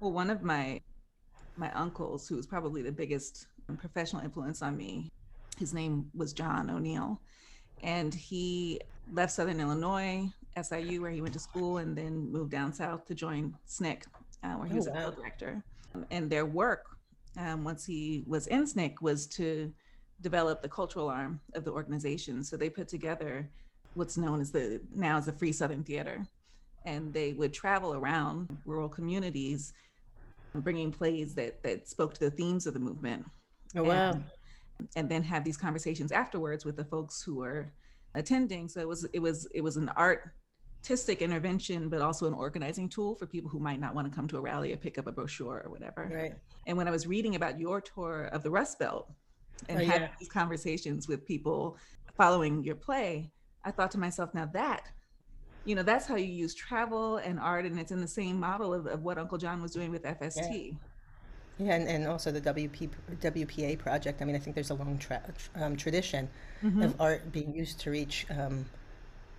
Well 0.00 0.12
one 0.12 0.30
of 0.30 0.42
my 0.42 0.80
my 1.56 1.70
uncles 1.72 2.28
who 2.28 2.36
was 2.36 2.46
probably 2.46 2.82
the 2.82 2.92
biggest 2.92 3.46
professional 3.78 4.22
influence 4.22 4.62
on 4.62 4.76
me 4.76 5.10
his 5.58 5.72
name 5.72 6.10
was 6.14 6.32
john 6.32 6.68
o'neal 6.68 7.20
and 7.82 8.12
he 8.14 8.80
left 9.12 9.32
southern 9.32 9.60
illinois 9.60 10.28
siu 10.62 11.00
where 11.00 11.10
he 11.10 11.20
went 11.20 11.32
to 11.32 11.40
school 11.40 11.78
and 11.78 11.96
then 11.96 12.30
moved 12.30 12.50
down 12.50 12.72
south 12.72 13.06
to 13.06 13.14
join 13.14 13.54
SNCC 13.68 14.02
uh, 14.44 14.54
where 14.54 14.66
he 14.66 14.74
oh, 14.74 14.76
was 14.76 14.88
wow. 14.88 14.94
a 14.94 15.00
field 15.00 15.16
director 15.16 15.64
and 16.10 16.30
their 16.30 16.46
work 16.46 16.84
um, 17.38 17.64
once 17.64 17.84
he 17.84 18.24
was 18.26 18.46
in 18.46 18.64
SNCC 18.64 19.00
was 19.00 19.26
to 19.26 19.72
develop 20.20 20.62
the 20.62 20.68
cultural 20.68 21.08
arm 21.08 21.40
of 21.54 21.64
the 21.64 21.70
organization. 21.70 22.44
So 22.44 22.56
they 22.56 22.70
put 22.70 22.88
together 22.88 23.48
what's 23.94 24.16
known 24.16 24.40
as 24.40 24.50
the 24.50 24.80
now 24.94 25.18
as 25.18 25.26
the 25.26 25.32
Free 25.32 25.52
Southern 25.52 25.82
Theater, 25.82 26.24
and 26.84 27.12
they 27.12 27.32
would 27.32 27.52
travel 27.52 27.94
around 27.94 28.56
rural 28.64 28.88
communities, 28.88 29.72
bringing 30.54 30.92
plays 30.92 31.34
that 31.34 31.62
that 31.62 31.88
spoke 31.88 32.14
to 32.14 32.20
the 32.20 32.30
themes 32.30 32.66
of 32.66 32.74
the 32.74 32.80
movement. 32.80 33.24
Oh 33.76 33.84
wow! 33.84 34.12
And, 34.12 34.24
and 34.96 35.08
then 35.08 35.22
have 35.22 35.44
these 35.44 35.56
conversations 35.56 36.12
afterwards 36.12 36.64
with 36.64 36.76
the 36.76 36.84
folks 36.84 37.22
who 37.22 37.36
were 37.36 37.72
attending. 38.14 38.68
So 38.68 38.80
it 38.80 38.88
was 38.88 39.04
it 39.12 39.20
was 39.20 39.46
it 39.54 39.62
was 39.62 39.76
an 39.76 39.90
art 39.96 40.32
artistic 40.82 41.22
intervention, 41.22 41.88
but 41.88 42.00
also 42.00 42.26
an 42.26 42.34
organizing 42.34 42.88
tool 42.88 43.14
for 43.14 43.24
people 43.24 43.48
who 43.48 43.60
might 43.60 43.78
not 43.78 43.94
want 43.94 44.10
to 44.10 44.14
come 44.14 44.26
to 44.26 44.36
a 44.36 44.40
rally 44.40 44.72
or 44.72 44.76
pick 44.76 44.98
up 44.98 45.06
a 45.06 45.12
brochure 45.12 45.62
or 45.64 45.70
whatever. 45.70 46.10
Right. 46.12 46.34
And 46.66 46.76
when 46.76 46.88
I 46.88 46.90
was 46.90 47.06
reading 47.06 47.36
about 47.36 47.60
your 47.60 47.80
tour 47.80 48.24
of 48.32 48.42
the 48.42 48.50
Rust 48.50 48.80
Belt 48.80 49.08
and 49.68 49.80
oh, 49.80 49.84
having 49.84 50.02
yeah. 50.02 50.08
these 50.18 50.28
conversations 50.28 51.06
with 51.06 51.24
people 51.24 51.76
following 52.16 52.64
your 52.64 52.74
play, 52.74 53.30
I 53.64 53.70
thought 53.70 53.92
to 53.92 53.98
myself, 53.98 54.34
now 54.34 54.46
that 54.54 54.88
you 55.64 55.76
know 55.76 55.84
that's 55.84 56.08
how 56.08 56.16
you 56.16 56.26
use 56.26 56.56
travel 56.56 57.18
and 57.18 57.38
art 57.38 57.64
and 57.64 57.78
it's 57.78 57.92
in 57.92 58.00
the 58.00 58.08
same 58.08 58.40
model 58.40 58.74
of, 58.74 58.88
of 58.88 59.04
what 59.04 59.16
uncle 59.16 59.38
john 59.38 59.62
was 59.62 59.70
doing 59.70 59.92
with 59.92 60.02
fst 60.02 60.52
yeah. 60.52 60.70
Yeah, 61.58 61.74
and, 61.74 61.86
and 61.86 62.06
also 62.08 62.32
the 62.32 62.40
WP, 62.40 62.88
WPA 63.20 63.78
project. 63.78 64.22
I 64.22 64.24
mean, 64.24 64.34
I 64.34 64.38
think 64.38 64.54
there's 64.54 64.70
a 64.70 64.74
long 64.74 64.96
tra- 64.98 65.22
um, 65.54 65.76
tradition 65.76 66.28
mm-hmm. 66.64 66.82
of 66.82 66.98
art 66.98 67.30
being 67.30 67.54
used 67.54 67.78
to 67.80 67.90
reach 67.90 68.26
um, 68.30 68.64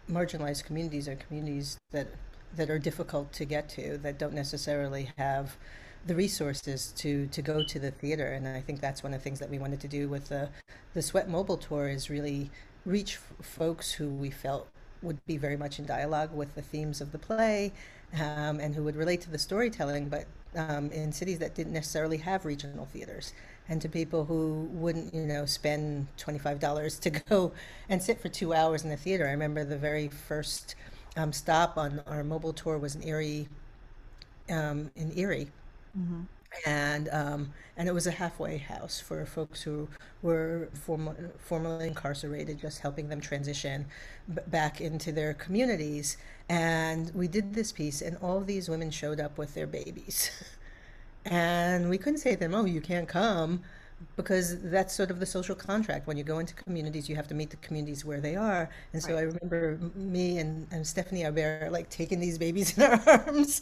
marginalized 0.09 0.65
communities 0.65 1.07
or 1.07 1.15
communities 1.15 1.77
that 1.91 2.07
that 2.55 2.69
are 2.69 2.77
difficult 2.77 3.33
to 3.33 3.45
get 3.45 3.67
to, 3.67 3.97
that 3.97 4.19
don't 4.19 4.33
necessarily 4.33 5.09
have 5.17 5.57
the 6.05 6.15
resources 6.15 6.93
to 6.97 7.27
to 7.27 7.41
go 7.41 7.63
to 7.63 7.79
the 7.79 7.91
theater. 7.91 8.27
And 8.27 8.47
I 8.47 8.61
think 8.61 8.81
that's 8.81 9.03
one 9.03 9.13
of 9.13 9.19
the 9.19 9.23
things 9.23 9.39
that 9.39 9.49
we 9.49 9.59
wanted 9.59 9.79
to 9.81 9.87
do 9.87 10.07
with 10.07 10.29
the 10.29 10.49
the 10.93 11.01
Sweat 11.01 11.29
Mobile 11.29 11.57
Tour 11.57 11.87
is 11.87 12.09
really 12.09 12.51
reach 12.85 13.17
folks 13.41 13.93
who 13.93 14.09
we 14.09 14.29
felt 14.29 14.67
would 15.01 15.25
be 15.25 15.37
very 15.37 15.57
much 15.57 15.79
in 15.79 15.85
dialogue 15.85 16.33
with 16.33 16.55
the 16.55 16.61
themes 16.61 17.01
of 17.01 17.11
the 17.11 17.17
play 17.17 17.71
um, 18.13 18.59
and 18.59 18.75
who 18.75 18.83
would 18.83 18.95
relate 18.95 19.21
to 19.21 19.29
the 19.29 19.37
storytelling, 19.37 20.07
but 20.07 20.25
um, 20.55 20.91
in 20.91 21.11
cities 21.11 21.39
that 21.39 21.55
didn't 21.55 21.73
necessarily 21.73 22.17
have 22.17 22.45
regional 22.45 22.85
theaters. 22.85 23.33
And 23.69 23.81
to 23.81 23.89
people 23.89 24.25
who 24.25 24.67
wouldn't, 24.71 25.13
you 25.13 25.25
know, 25.25 25.45
spend 25.45 26.07
$25 26.17 26.99
to 27.01 27.09
go 27.29 27.53
and 27.89 28.01
sit 28.01 28.19
for 28.19 28.29
two 28.29 28.53
hours 28.53 28.83
in 28.83 28.89
the 28.89 28.97
theater. 28.97 29.27
I 29.27 29.31
remember 29.31 29.63
the 29.63 29.77
very 29.77 30.09
first 30.09 30.75
um, 31.15 31.31
stop 31.31 31.77
on 31.77 32.01
our 32.07 32.23
mobile 32.23 32.53
tour 32.53 32.77
was 32.77 32.95
in 32.95 33.03
Erie, 33.07 33.47
um, 34.49 34.91
in 34.95 35.17
Erie. 35.17 35.49
Mm-hmm 35.97 36.23
and 36.65 37.09
um, 37.11 37.53
and 37.77 37.87
it 37.87 37.93
was 37.93 38.07
a 38.07 38.11
halfway 38.11 38.57
house 38.57 38.99
for 38.99 39.25
folks 39.25 39.61
who 39.61 39.87
were 40.21 40.69
form- 40.73 41.31
formerly 41.39 41.87
incarcerated, 41.87 42.59
just 42.59 42.79
helping 42.79 43.09
them 43.09 43.19
transition 43.19 43.85
b- 44.33 44.41
back 44.47 44.79
into 44.79 45.11
their 45.11 45.33
communities. 45.33 46.17
And 46.49 47.11
we 47.15 47.27
did 47.27 47.53
this 47.53 47.71
piece, 47.71 48.01
and 48.01 48.17
all 48.17 48.37
of 48.37 48.47
these 48.47 48.69
women 48.69 48.91
showed 48.91 49.19
up 49.19 49.37
with 49.37 49.53
their 49.53 49.67
babies, 49.67 50.29
and 51.25 51.89
we 51.89 51.97
couldn't 51.97 52.19
say 52.19 52.33
to 52.33 52.39
them, 52.39 52.55
"Oh, 52.55 52.65
you 52.65 52.81
can't 52.81 53.07
come." 53.07 53.61
Because 54.17 54.61
that's 54.63 54.93
sort 54.93 55.11
of 55.11 55.21
the 55.21 55.25
social 55.25 55.55
contract. 55.55 56.07
When 56.07 56.17
you 56.17 56.25
go 56.25 56.39
into 56.39 56.53
communities, 56.55 57.07
you 57.07 57.15
have 57.15 57.27
to 57.29 57.33
meet 57.33 57.49
the 57.49 57.55
communities 57.57 58.03
where 58.03 58.19
they 58.19 58.35
are. 58.35 58.69
And 58.91 59.01
so 59.01 59.13
right. 59.13 59.19
I 59.19 59.21
remember 59.21 59.79
me 59.95 60.39
and, 60.39 60.67
and 60.71 60.85
Stephanie 60.85 61.23
Albert 61.23 61.69
like 61.71 61.89
taking 61.89 62.19
these 62.19 62.37
babies 62.37 62.77
in 62.77 62.83
our 62.91 63.01
arms 63.07 63.61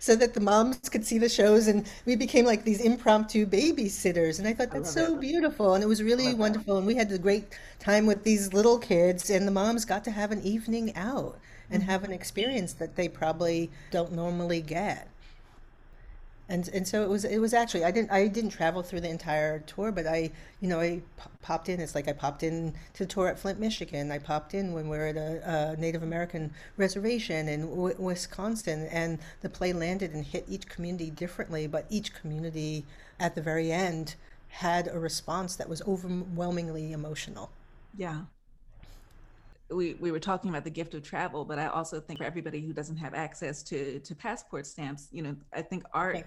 so 0.00 0.16
that 0.16 0.34
the 0.34 0.40
moms 0.40 0.88
could 0.88 1.06
see 1.06 1.18
the 1.18 1.28
shows 1.28 1.68
and 1.68 1.86
we 2.06 2.16
became 2.16 2.44
like 2.44 2.64
these 2.64 2.80
impromptu 2.80 3.46
babysitters 3.46 4.38
and 4.38 4.48
i 4.48 4.52
thought 4.52 4.70
that's 4.70 4.96
I 4.96 5.00
so 5.02 5.10
that. 5.12 5.20
beautiful 5.20 5.74
and 5.74 5.84
it 5.84 5.86
was 5.86 6.02
really 6.02 6.34
wonderful 6.34 6.78
and 6.78 6.86
we 6.86 6.94
had 6.96 7.12
a 7.12 7.18
great 7.18 7.44
time 7.78 8.06
with 8.06 8.24
these 8.24 8.52
little 8.52 8.78
kids 8.78 9.30
and 9.30 9.46
the 9.46 9.52
moms 9.52 9.84
got 9.84 10.02
to 10.04 10.10
have 10.10 10.32
an 10.32 10.42
evening 10.42 10.96
out 10.96 11.38
and 11.70 11.82
mm-hmm. 11.82 11.90
have 11.90 12.02
an 12.02 12.12
experience 12.12 12.72
that 12.74 12.96
they 12.96 13.08
probably 13.08 13.70
don't 13.90 14.12
normally 14.12 14.62
get 14.62 15.06
and 16.50 16.68
and 16.70 16.86
so 16.86 17.02
it 17.04 17.08
was 17.08 17.24
it 17.24 17.38
was 17.38 17.54
actually 17.54 17.84
I 17.84 17.92
didn't 17.92 18.10
I 18.10 18.26
didn't 18.26 18.50
travel 18.50 18.82
through 18.82 19.00
the 19.00 19.08
entire 19.08 19.60
tour, 19.60 19.92
but 19.92 20.06
I 20.06 20.32
you 20.60 20.68
know 20.68 20.80
I 20.80 21.00
popped 21.42 21.68
in. 21.68 21.80
It's 21.80 21.94
like 21.94 22.08
I 22.08 22.12
popped 22.12 22.42
in 22.42 22.74
to 22.94 23.04
the 23.04 23.06
tour 23.06 23.28
at 23.28 23.38
Flint, 23.38 23.60
Michigan. 23.60 24.10
I 24.10 24.18
popped 24.18 24.52
in 24.52 24.72
when 24.72 24.88
we 24.88 24.98
were 24.98 25.06
at 25.06 25.16
a, 25.16 25.70
a 25.74 25.80
Native 25.80 26.02
American 26.02 26.52
reservation 26.76 27.48
in 27.48 27.70
w- 27.70 27.94
Wisconsin, 27.98 28.88
and 28.90 29.20
the 29.42 29.48
play 29.48 29.72
landed 29.72 30.12
and 30.12 30.24
hit 30.24 30.44
each 30.48 30.68
community 30.68 31.10
differently. 31.10 31.68
But 31.68 31.86
each 31.88 32.12
community 32.12 32.84
at 33.20 33.36
the 33.36 33.42
very 33.42 33.70
end 33.70 34.16
had 34.48 34.88
a 34.88 34.98
response 34.98 35.54
that 35.54 35.68
was 35.68 35.80
overwhelmingly 35.82 36.92
emotional. 36.92 37.50
Yeah. 37.96 38.22
We, 39.70 39.94
we 39.94 40.10
were 40.10 40.18
talking 40.18 40.50
about 40.50 40.64
the 40.64 40.70
gift 40.70 40.94
of 40.94 41.04
travel, 41.04 41.44
but 41.44 41.60
I 41.60 41.66
also 41.68 42.00
think 42.00 42.18
for 42.18 42.24
everybody 42.24 42.60
who 42.60 42.72
doesn't 42.72 42.96
have 42.96 43.14
access 43.14 43.62
to 43.64 44.00
to 44.00 44.14
passport 44.16 44.66
stamps, 44.66 45.06
you 45.12 45.22
know, 45.22 45.36
I 45.52 45.62
think 45.62 45.84
art 45.94 46.26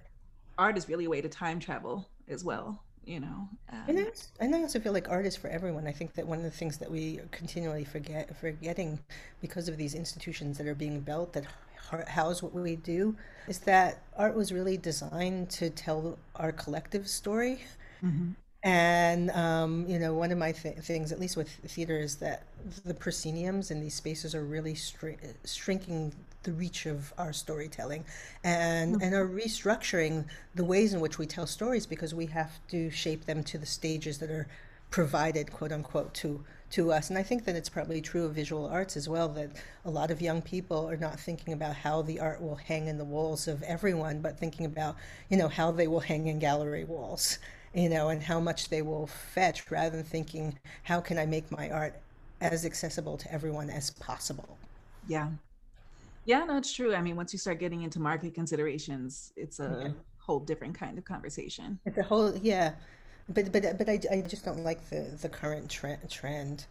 art 0.57 0.77
is 0.77 0.88
really 0.88 1.05
a 1.05 1.10
way 1.10 1.22
to 1.22 1.29
time 1.29 1.60
travel 1.60 2.07
as 2.27 2.43
well 2.43 2.81
you 3.05 3.19
know 3.19 3.50
um, 3.72 3.79
and, 3.88 4.00
I, 4.00 4.05
and 4.39 4.55
I 4.55 4.62
also 4.62 4.79
feel 4.79 4.93
like 4.93 5.10
art 5.10 5.25
is 5.25 5.36
for 5.36 5.50
everyone 5.50 5.88
i 5.88 5.91
think 5.91 6.13
that 6.13 6.25
one 6.25 6.38
of 6.38 6.43
the 6.43 6.51
things 6.51 6.77
that 6.77 6.89
we 6.89 7.19
continually 7.31 7.83
forget 7.83 8.36
forgetting 8.38 9.00
because 9.41 9.67
of 9.67 9.77
these 9.77 9.93
institutions 9.93 10.57
that 10.57 10.67
are 10.67 10.75
being 10.75 11.01
built 11.01 11.33
that 11.33 11.45
house 12.07 12.41
what 12.41 12.53
we 12.53 12.77
do 12.77 13.15
is 13.48 13.60
that 13.60 14.03
art 14.17 14.36
was 14.36 14.51
really 14.51 14.77
designed 14.77 15.50
to 15.50 15.69
tell 15.69 16.17
our 16.38 16.51
collective 16.51 17.07
story 17.07 17.60
mm-hmm. 18.03 18.31
And 18.63 19.29
um, 19.31 19.86
you 19.89 20.00
know, 20.00 20.13
one 20.13 20.31
of 20.31 20.38
my 20.38 20.53
th- 20.53 20.77
things, 20.77 21.12
at 21.12 21.19
least 21.19 21.36
with 21.36 21.50
theater, 21.50 22.00
is 22.00 22.15
that 22.17 22.43
the 22.86 22.93
prosceniums 22.93 23.72
and 23.72 23.83
these 23.83 23.93
spaces 23.93 24.33
are 24.33 24.45
really 24.45 24.74
stri- 24.74 25.17
shrinking 25.45 26.13
the 26.43 26.51
reach 26.51 26.85
of 26.85 27.13
our 27.17 27.33
storytelling, 27.33 28.05
and 28.43 28.95
mm-hmm. 28.95 29.03
and 29.03 29.13
are 29.13 29.27
restructuring 29.27 30.25
the 30.55 30.63
ways 30.63 30.93
in 30.93 31.00
which 31.00 31.17
we 31.17 31.25
tell 31.25 31.47
stories 31.47 31.85
because 31.85 32.13
we 32.13 32.25
have 32.27 32.51
to 32.69 32.89
shape 32.91 33.25
them 33.25 33.43
to 33.43 33.57
the 33.57 33.65
stages 33.65 34.19
that 34.19 34.29
are 34.29 34.47
provided, 34.91 35.51
quote 35.51 35.71
unquote, 35.71 36.13
to 36.15 36.43
to 36.71 36.91
us. 36.91 37.09
And 37.09 37.17
I 37.17 37.23
think 37.23 37.45
that 37.45 37.55
it's 37.55 37.69
probably 37.69 38.01
true 38.01 38.25
of 38.25 38.33
visual 38.33 38.65
arts 38.65 38.97
as 38.97 39.07
well. 39.07 39.29
That 39.29 39.51
a 39.85 39.89
lot 39.89 40.12
of 40.12 40.21
young 40.21 40.41
people 40.41 40.89
are 40.89 40.97
not 40.97 41.19
thinking 41.19 41.53
about 41.53 41.75
how 41.75 42.01
the 42.01 42.19
art 42.19 42.41
will 42.41 42.55
hang 42.55 42.88
in 42.88 42.97
the 42.97 43.05
walls 43.05 43.47
of 43.47 43.63
everyone, 43.63 44.21
but 44.21 44.39
thinking 44.39 44.65
about 44.65 44.95
you 45.29 45.38
know 45.38 45.47
how 45.47 45.71
they 45.71 45.88
will 45.88 46.00
hang 46.00 46.27
in 46.27 46.39
gallery 46.39 46.83
walls 46.83 47.39
you 47.73 47.89
know, 47.89 48.09
and 48.09 48.21
how 48.21 48.39
much 48.39 48.69
they 48.69 48.81
will 48.81 49.07
fetch 49.07 49.69
rather 49.71 49.97
than 49.97 50.05
thinking, 50.05 50.57
how 50.83 51.01
can 51.01 51.17
I 51.17 51.25
make 51.25 51.51
my 51.51 51.69
art 51.69 52.00
as 52.39 52.65
accessible 52.65 53.17
to 53.17 53.33
everyone 53.33 53.69
as 53.69 53.89
possible? 53.89 54.57
Yeah. 55.07 55.29
Yeah, 56.25 56.44
no, 56.46 56.58
it's 56.58 56.72
true. 56.72 56.96
I 56.96 57.01
mean, 57.01 57.15
once 57.15 57.34
you 57.34 57.39
start 57.39 57.60
getting 57.60 57.82
into 57.82 58.00
market 58.00 58.34
considerations, 58.34 59.34
it's 59.36 59.60
a 59.60 59.82
yeah. 59.84 59.92
whole 60.20 60.39
different 60.39 60.77
kind 60.77 60.98
of 60.98 61.06
conversation. 61.06 61.80
It's 61.86 61.98
a 61.98 62.03
whole, 62.03 62.36
yeah. 62.38 62.74
But 63.30 63.51
but 63.51 63.77
but 63.77 63.89
I, 63.89 64.00
I 64.12 64.22
just 64.22 64.46
don't 64.46 64.63
like 64.63 64.89
the 64.89 65.18
the 65.22 65.30
current 65.30 65.70
trend 65.70 66.10
trend 66.10 66.65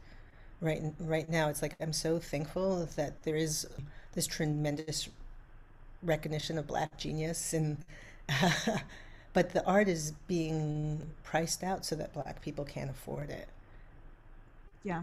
right 0.61 0.82
right 1.00 1.28
now. 1.28 1.49
It's 1.49 1.62
like 1.62 1.76
I'm 1.80 1.92
so 1.92 2.18
thankful 2.18 2.87
that 2.97 3.23
there 3.23 3.37
is 3.37 3.66
this 4.14 4.26
tremendous 4.26 5.09
recognition 6.02 6.59
of 6.59 6.66
black 6.66 6.97
genius 6.99 7.52
and 7.52 7.78
but 9.32 9.50
the 9.50 9.64
art 9.66 9.88
is 9.88 10.12
being 10.26 11.11
priced 11.23 11.62
out 11.62 11.85
so 11.85 11.94
that 11.97 12.12
black 12.12 12.42
people 12.42 12.64
can't 12.64 12.90
afford 12.90 13.30
it 13.30 13.49
yeah 14.82 15.02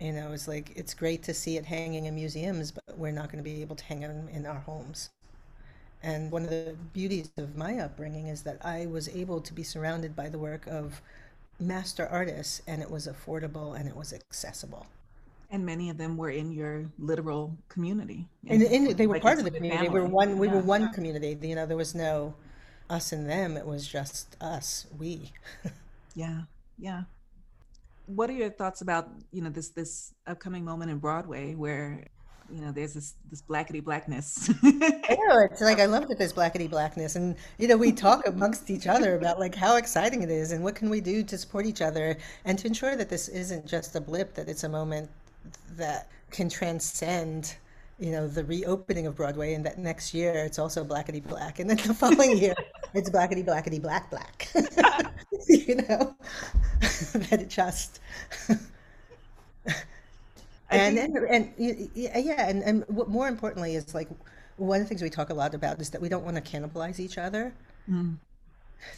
you 0.00 0.12
know 0.12 0.32
it's 0.32 0.48
like 0.48 0.72
it's 0.76 0.94
great 0.94 1.22
to 1.22 1.34
see 1.34 1.56
it 1.56 1.64
hanging 1.64 2.06
in 2.06 2.14
museums 2.14 2.70
but 2.70 2.84
we're 2.96 3.12
not 3.12 3.30
going 3.30 3.42
to 3.42 3.48
be 3.48 3.62
able 3.62 3.76
to 3.76 3.84
hang 3.84 4.02
it 4.02 4.10
in 4.32 4.46
our 4.46 4.60
homes 4.60 5.10
and 6.02 6.30
one 6.30 6.44
of 6.44 6.50
the 6.50 6.76
beauties 6.92 7.30
of 7.38 7.56
my 7.56 7.78
upbringing 7.78 8.28
is 8.28 8.42
that 8.42 8.58
i 8.64 8.86
was 8.86 9.08
able 9.08 9.40
to 9.40 9.52
be 9.54 9.62
surrounded 9.62 10.14
by 10.14 10.28
the 10.28 10.38
work 10.38 10.66
of 10.66 11.00
master 11.58 12.06
artists 12.08 12.60
and 12.66 12.82
it 12.82 12.90
was 12.90 13.06
affordable 13.06 13.78
and 13.78 13.88
it 13.88 13.96
was 13.96 14.12
accessible 14.12 14.86
and 15.50 15.64
many 15.64 15.88
of 15.88 15.96
them 15.96 16.16
were 16.16 16.30
in 16.30 16.52
your 16.52 16.84
literal 16.98 17.56
community 17.68 18.26
and, 18.48 18.62
and 18.62 18.96
they 18.96 19.06
were 19.06 19.14
like 19.14 19.22
part 19.22 19.38
of 19.38 19.44
the 19.44 19.50
community 19.50 19.84
family. 19.84 20.00
we 20.00 20.00
were 20.00 20.08
one 20.08 20.38
we 20.38 20.46
yeah. 20.46 20.54
were 20.54 20.60
one 20.60 20.92
community 20.92 21.38
you 21.40 21.54
know 21.54 21.64
there 21.64 21.76
was 21.76 21.94
no 21.94 22.34
us 22.88 23.12
and 23.12 23.28
them. 23.28 23.56
It 23.56 23.66
was 23.66 23.86
just 23.86 24.36
us, 24.40 24.86
we. 24.96 25.32
yeah, 26.14 26.42
yeah. 26.78 27.02
What 28.06 28.30
are 28.30 28.34
your 28.34 28.50
thoughts 28.50 28.80
about 28.80 29.08
you 29.32 29.42
know 29.42 29.50
this 29.50 29.70
this 29.70 30.14
upcoming 30.26 30.64
moment 30.64 30.90
in 30.90 30.98
Broadway 30.98 31.54
where 31.54 32.06
you 32.50 32.60
know 32.60 32.70
there's 32.70 32.94
this 32.94 33.14
this 33.28 33.42
blackety 33.42 33.82
blackness 33.82 34.48
I 34.62 35.16
know 35.18 35.40
it's 35.40 35.60
like 35.60 35.80
I 35.80 35.86
love 35.86 36.06
that 36.06 36.18
there's 36.18 36.32
blackety 36.32 36.70
blackness 36.70 37.16
and 37.16 37.34
you 37.58 37.66
know 37.66 37.76
we 37.76 37.90
talk 37.90 38.24
amongst 38.26 38.70
each 38.70 38.86
other 38.86 39.16
about 39.16 39.40
like 39.40 39.54
how 39.54 39.76
exciting 39.76 40.22
it 40.22 40.30
is 40.30 40.52
and 40.52 40.62
what 40.62 40.76
can 40.76 40.88
we 40.88 41.00
do 41.00 41.24
to 41.24 41.36
support 41.36 41.66
each 41.66 41.82
other 41.82 42.16
and 42.44 42.56
to 42.58 42.68
ensure 42.68 42.94
that 42.94 43.08
this 43.08 43.26
isn't 43.28 43.66
just 43.66 43.96
a 43.96 44.00
blip 44.00 44.34
that 44.34 44.48
it's 44.48 44.62
a 44.62 44.68
moment 44.68 45.10
that 45.76 46.08
can 46.30 46.48
transcend 46.48 47.56
you 47.98 48.12
know 48.12 48.28
the 48.28 48.44
reopening 48.44 49.06
of 49.06 49.16
Broadway, 49.16 49.54
and 49.54 49.64
that 49.64 49.78
next 49.78 50.12
year 50.12 50.34
it's 50.34 50.58
also 50.58 50.84
blackety 50.84 51.26
black, 51.26 51.58
and 51.58 51.70
then 51.70 51.78
the 51.78 51.94
following 51.94 52.36
year 52.36 52.54
it's 52.94 53.08
blackety 53.08 53.44
blackety 53.44 53.80
black 53.80 54.10
black. 54.10 54.48
you 55.48 55.76
know 55.76 56.14
that 57.12 57.40
it 57.42 57.48
just. 57.48 58.00
and, 60.70 60.98
and 60.98 61.16
and 61.16 61.52
yeah, 61.58 62.48
and 62.48 62.62
and 62.62 62.84
what 62.88 63.08
more 63.08 63.28
importantly 63.28 63.74
is 63.74 63.94
like 63.94 64.08
one 64.56 64.80
of 64.80 64.84
the 64.84 64.88
things 64.88 65.02
we 65.02 65.10
talk 65.10 65.30
a 65.30 65.34
lot 65.34 65.54
about 65.54 65.80
is 65.80 65.90
that 65.90 66.00
we 66.00 66.08
don't 66.08 66.24
want 66.24 66.36
to 66.36 66.42
cannibalize 66.42 66.98
each 66.98 67.18
other. 67.18 67.52
Mm. 67.90 68.16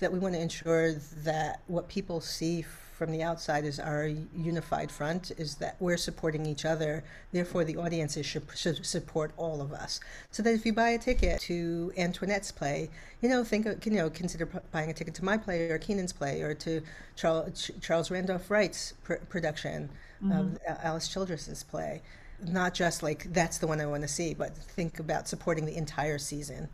That 0.00 0.12
we 0.12 0.18
want 0.18 0.34
to 0.34 0.40
ensure 0.40 0.94
that 1.24 1.62
what 1.66 1.88
people 1.88 2.20
see 2.20 2.64
from 2.98 3.12
the 3.12 3.22
outside 3.22 3.64
is 3.64 3.78
our 3.78 4.06
unified 4.34 4.90
front 4.90 5.30
is 5.38 5.54
that 5.54 5.76
we're 5.78 5.96
supporting 5.96 6.44
each 6.44 6.64
other. 6.64 7.04
Therefore, 7.30 7.62
the 7.62 7.76
audiences 7.76 8.26
should, 8.26 8.42
should 8.56 8.84
support 8.84 9.30
all 9.36 9.60
of 9.60 9.72
us. 9.72 10.00
So 10.32 10.42
that 10.42 10.52
if 10.52 10.66
you 10.66 10.72
buy 10.72 10.90
a 10.90 10.98
ticket 10.98 11.40
to 11.42 11.92
Antoinette's 11.96 12.50
play, 12.50 12.90
you 13.22 13.28
know, 13.28 13.44
think 13.44 13.86
you 13.86 13.92
know, 13.92 14.10
consider 14.10 14.46
buying 14.72 14.90
a 14.90 14.92
ticket 14.92 15.14
to 15.14 15.24
my 15.24 15.36
play 15.36 15.70
or 15.70 15.78
Keenan's 15.78 16.12
play 16.12 16.42
or 16.42 16.54
to 16.54 16.82
Charles, 17.14 17.70
Charles 17.80 18.10
Randolph 18.10 18.50
Wright's 18.50 18.94
pr- 19.04 19.14
production 19.28 19.88
mm-hmm. 20.20 20.32
of 20.32 20.58
Alice 20.82 21.06
Childress's 21.06 21.62
play. 21.62 22.02
not 22.42 22.74
just 22.74 23.02
like 23.02 23.32
that's 23.32 23.58
the 23.58 23.66
one 23.66 23.80
I 23.80 23.86
want 23.86 24.02
to 24.02 24.08
see, 24.08 24.34
but 24.34 24.56
think 24.56 24.98
about 24.98 25.28
supporting 25.28 25.66
the 25.66 25.76
entire 25.76 26.18
season. 26.18 26.68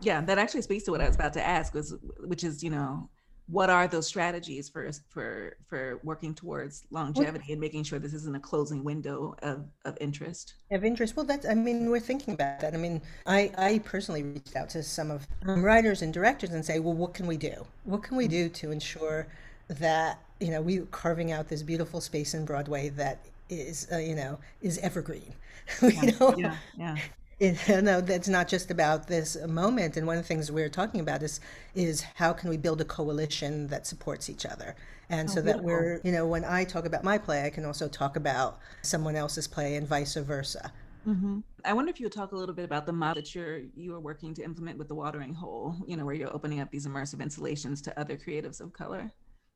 Yeah, 0.00 0.20
that 0.22 0.38
actually 0.38 0.62
speaks 0.62 0.84
to 0.84 0.90
what 0.90 1.00
I 1.00 1.06
was 1.06 1.14
about 1.14 1.32
to 1.34 1.46
ask, 1.46 1.74
was 1.74 1.94
which 2.24 2.42
is, 2.42 2.62
you 2.62 2.70
know, 2.70 3.08
what 3.52 3.68
are 3.68 3.86
those 3.86 4.06
strategies 4.06 4.70
for 4.70 4.90
for 5.10 5.56
for 5.68 6.00
working 6.02 6.34
towards 6.34 6.84
longevity 6.90 7.52
and 7.52 7.60
making 7.60 7.84
sure 7.84 7.98
this 7.98 8.14
isn't 8.14 8.34
a 8.34 8.40
closing 8.40 8.82
window 8.82 9.36
of, 9.42 9.66
of 9.84 9.96
interest? 10.00 10.54
Of 10.70 10.84
interest? 10.84 11.16
Well 11.16 11.26
that's 11.26 11.46
i 11.46 11.52
mean 11.52 11.90
we're 11.90 12.00
thinking 12.00 12.32
about 12.32 12.60
that. 12.60 12.72
I 12.72 12.78
mean 12.78 13.02
i 13.26 13.52
i 13.58 13.78
personally 13.84 14.22
reached 14.22 14.56
out 14.56 14.70
to 14.70 14.82
some 14.82 15.10
of 15.10 15.26
um, 15.46 15.62
writers 15.62 16.00
and 16.00 16.14
directors 16.14 16.50
and 16.50 16.64
say 16.64 16.78
well 16.78 16.94
what 16.94 17.12
can 17.12 17.26
we 17.26 17.36
do? 17.36 17.66
What 17.84 18.02
can 18.02 18.16
we 18.16 18.26
do 18.26 18.48
to 18.48 18.70
ensure 18.70 19.26
that 19.68 20.18
you 20.40 20.50
know 20.50 20.62
we 20.62 20.78
carving 20.90 21.30
out 21.30 21.48
this 21.48 21.62
beautiful 21.62 22.00
space 22.00 22.32
in 22.32 22.46
broadway 22.46 22.88
that 22.90 23.18
is 23.50 23.86
uh, 23.92 23.98
you 23.98 24.14
know 24.14 24.38
is 24.62 24.78
evergreen? 24.78 25.34
You 25.82 25.90
yeah, 25.90 26.10
know? 26.18 26.34
yeah 26.36 26.56
yeah 26.76 26.96
you 27.42 27.56
know 27.82 28.00
that's 28.00 28.28
not 28.28 28.48
just 28.48 28.70
about 28.70 29.08
this 29.08 29.36
moment. 29.46 29.96
And 29.96 30.06
one 30.06 30.16
of 30.16 30.22
the 30.22 30.28
things 30.28 30.50
we're 30.50 30.68
talking 30.68 31.00
about 31.00 31.22
is 31.22 31.40
is 31.74 32.02
how 32.14 32.32
can 32.32 32.48
we 32.50 32.56
build 32.56 32.80
a 32.80 32.84
coalition 32.84 33.66
that 33.68 33.86
supports 33.86 34.30
each 34.30 34.46
other? 34.46 34.76
And 35.08 35.28
oh, 35.28 35.34
so 35.34 35.42
that 35.42 35.62
we're 35.62 36.00
you 36.04 36.12
know 36.12 36.26
when 36.26 36.44
i 36.44 36.64
talk 36.64 36.86
about 36.86 37.04
my 37.04 37.18
play 37.18 37.44
i 37.44 37.50
can 37.50 37.66
also 37.66 37.86
talk 37.86 38.16
about 38.16 38.58
someone 38.80 39.14
else's 39.14 39.46
play 39.46 39.76
and 39.76 39.86
vice 39.86 40.14
versa. 40.14 40.72
Mm-hmm. 41.06 41.40
i 41.64 41.72
wonder 41.72 41.90
if 41.90 41.98
you 41.98 42.06
would 42.06 42.12
talk 42.12 42.30
a 42.30 42.36
little 42.36 42.54
bit 42.54 42.64
about 42.64 42.86
the 42.86 42.92
model 42.92 43.20
that 43.20 43.34
you're 43.34 43.58
you 43.74 43.92
are 43.92 43.98
working 44.00 44.32
to 44.34 44.44
implement 44.44 44.78
with 44.78 44.86
the 44.86 44.94
watering 44.94 45.34
hole 45.34 45.74
you 45.84 45.96
know 45.96 46.04
where 46.06 46.14
you're 46.14 46.32
opening 46.32 46.60
up 46.60 46.70
these 46.70 46.86
immersive 46.86 47.20
installations 47.20 47.82
to 47.82 48.00
other 48.00 48.16
creatives 48.16 48.60
of 48.60 48.72
color. 48.72 49.10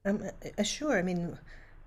Um, 0.05 0.23
uh, 0.59 0.63
sure. 0.63 0.99
I 0.99 1.03
mean 1.03 1.39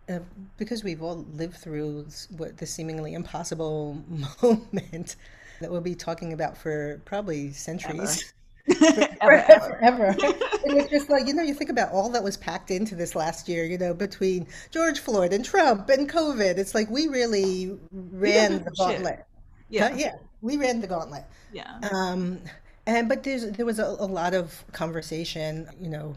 uh, 0.10 0.20
because 0.58 0.84
we've 0.84 1.04
all 1.04 1.26
lived 1.34 1.58
through 1.58 2.08
what 2.38 2.58
the 2.58 2.66
seemingly 2.66 3.14
impossible 3.14 4.02
moment 4.42 5.18
that 5.60 5.72
we'll 5.72 5.82
be 5.82 5.96
talking 5.96 6.34
about 6.34 6.58
for 6.58 7.02
probably 7.06 7.52
centuries. 7.52 8.24
Ever. 8.24 8.34
ever, 9.82 10.16
it 10.20 10.76
was 10.76 10.88
just 10.90 11.10
like, 11.10 11.28
you 11.28 11.34
know, 11.34 11.42
you 11.42 11.54
think 11.54 11.70
about 11.70 11.92
all 11.92 12.10
that 12.10 12.24
was 12.24 12.38
packed 12.38 12.72
into 12.72 12.96
this 12.96 13.16
last 13.16 13.50
year, 13.50 13.66
you 13.66 13.78
know, 13.78 13.94
between 13.94 14.48
George 14.72 15.00
Floyd 15.00 15.34
and 15.34 15.44
Trump 15.44 15.90
and 15.90 16.10
COVID. 16.10 16.58
It's 16.58 16.76
like 16.76 16.90
we 16.90 17.08
really 17.08 17.78
ran 17.92 18.64
the 18.64 18.72
gauntlet. 18.72 19.26
Yeah. 19.70 19.96
yeah. 19.96 20.16
We 20.42 20.58
ran 20.58 20.82
the 20.82 20.88
gauntlet. 20.88 21.26
Yeah. 21.52 21.80
Um, 21.92 22.40
and, 22.86 23.10
but 23.10 23.24
there's, 23.24 23.50
there 23.52 23.66
was 23.66 23.80
a, 23.80 23.86
a 23.86 24.06
lot 24.06 24.34
of 24.34 24.64
conversation, 24.72 25.68
you 25.80 25.90
know, 25.90 26.16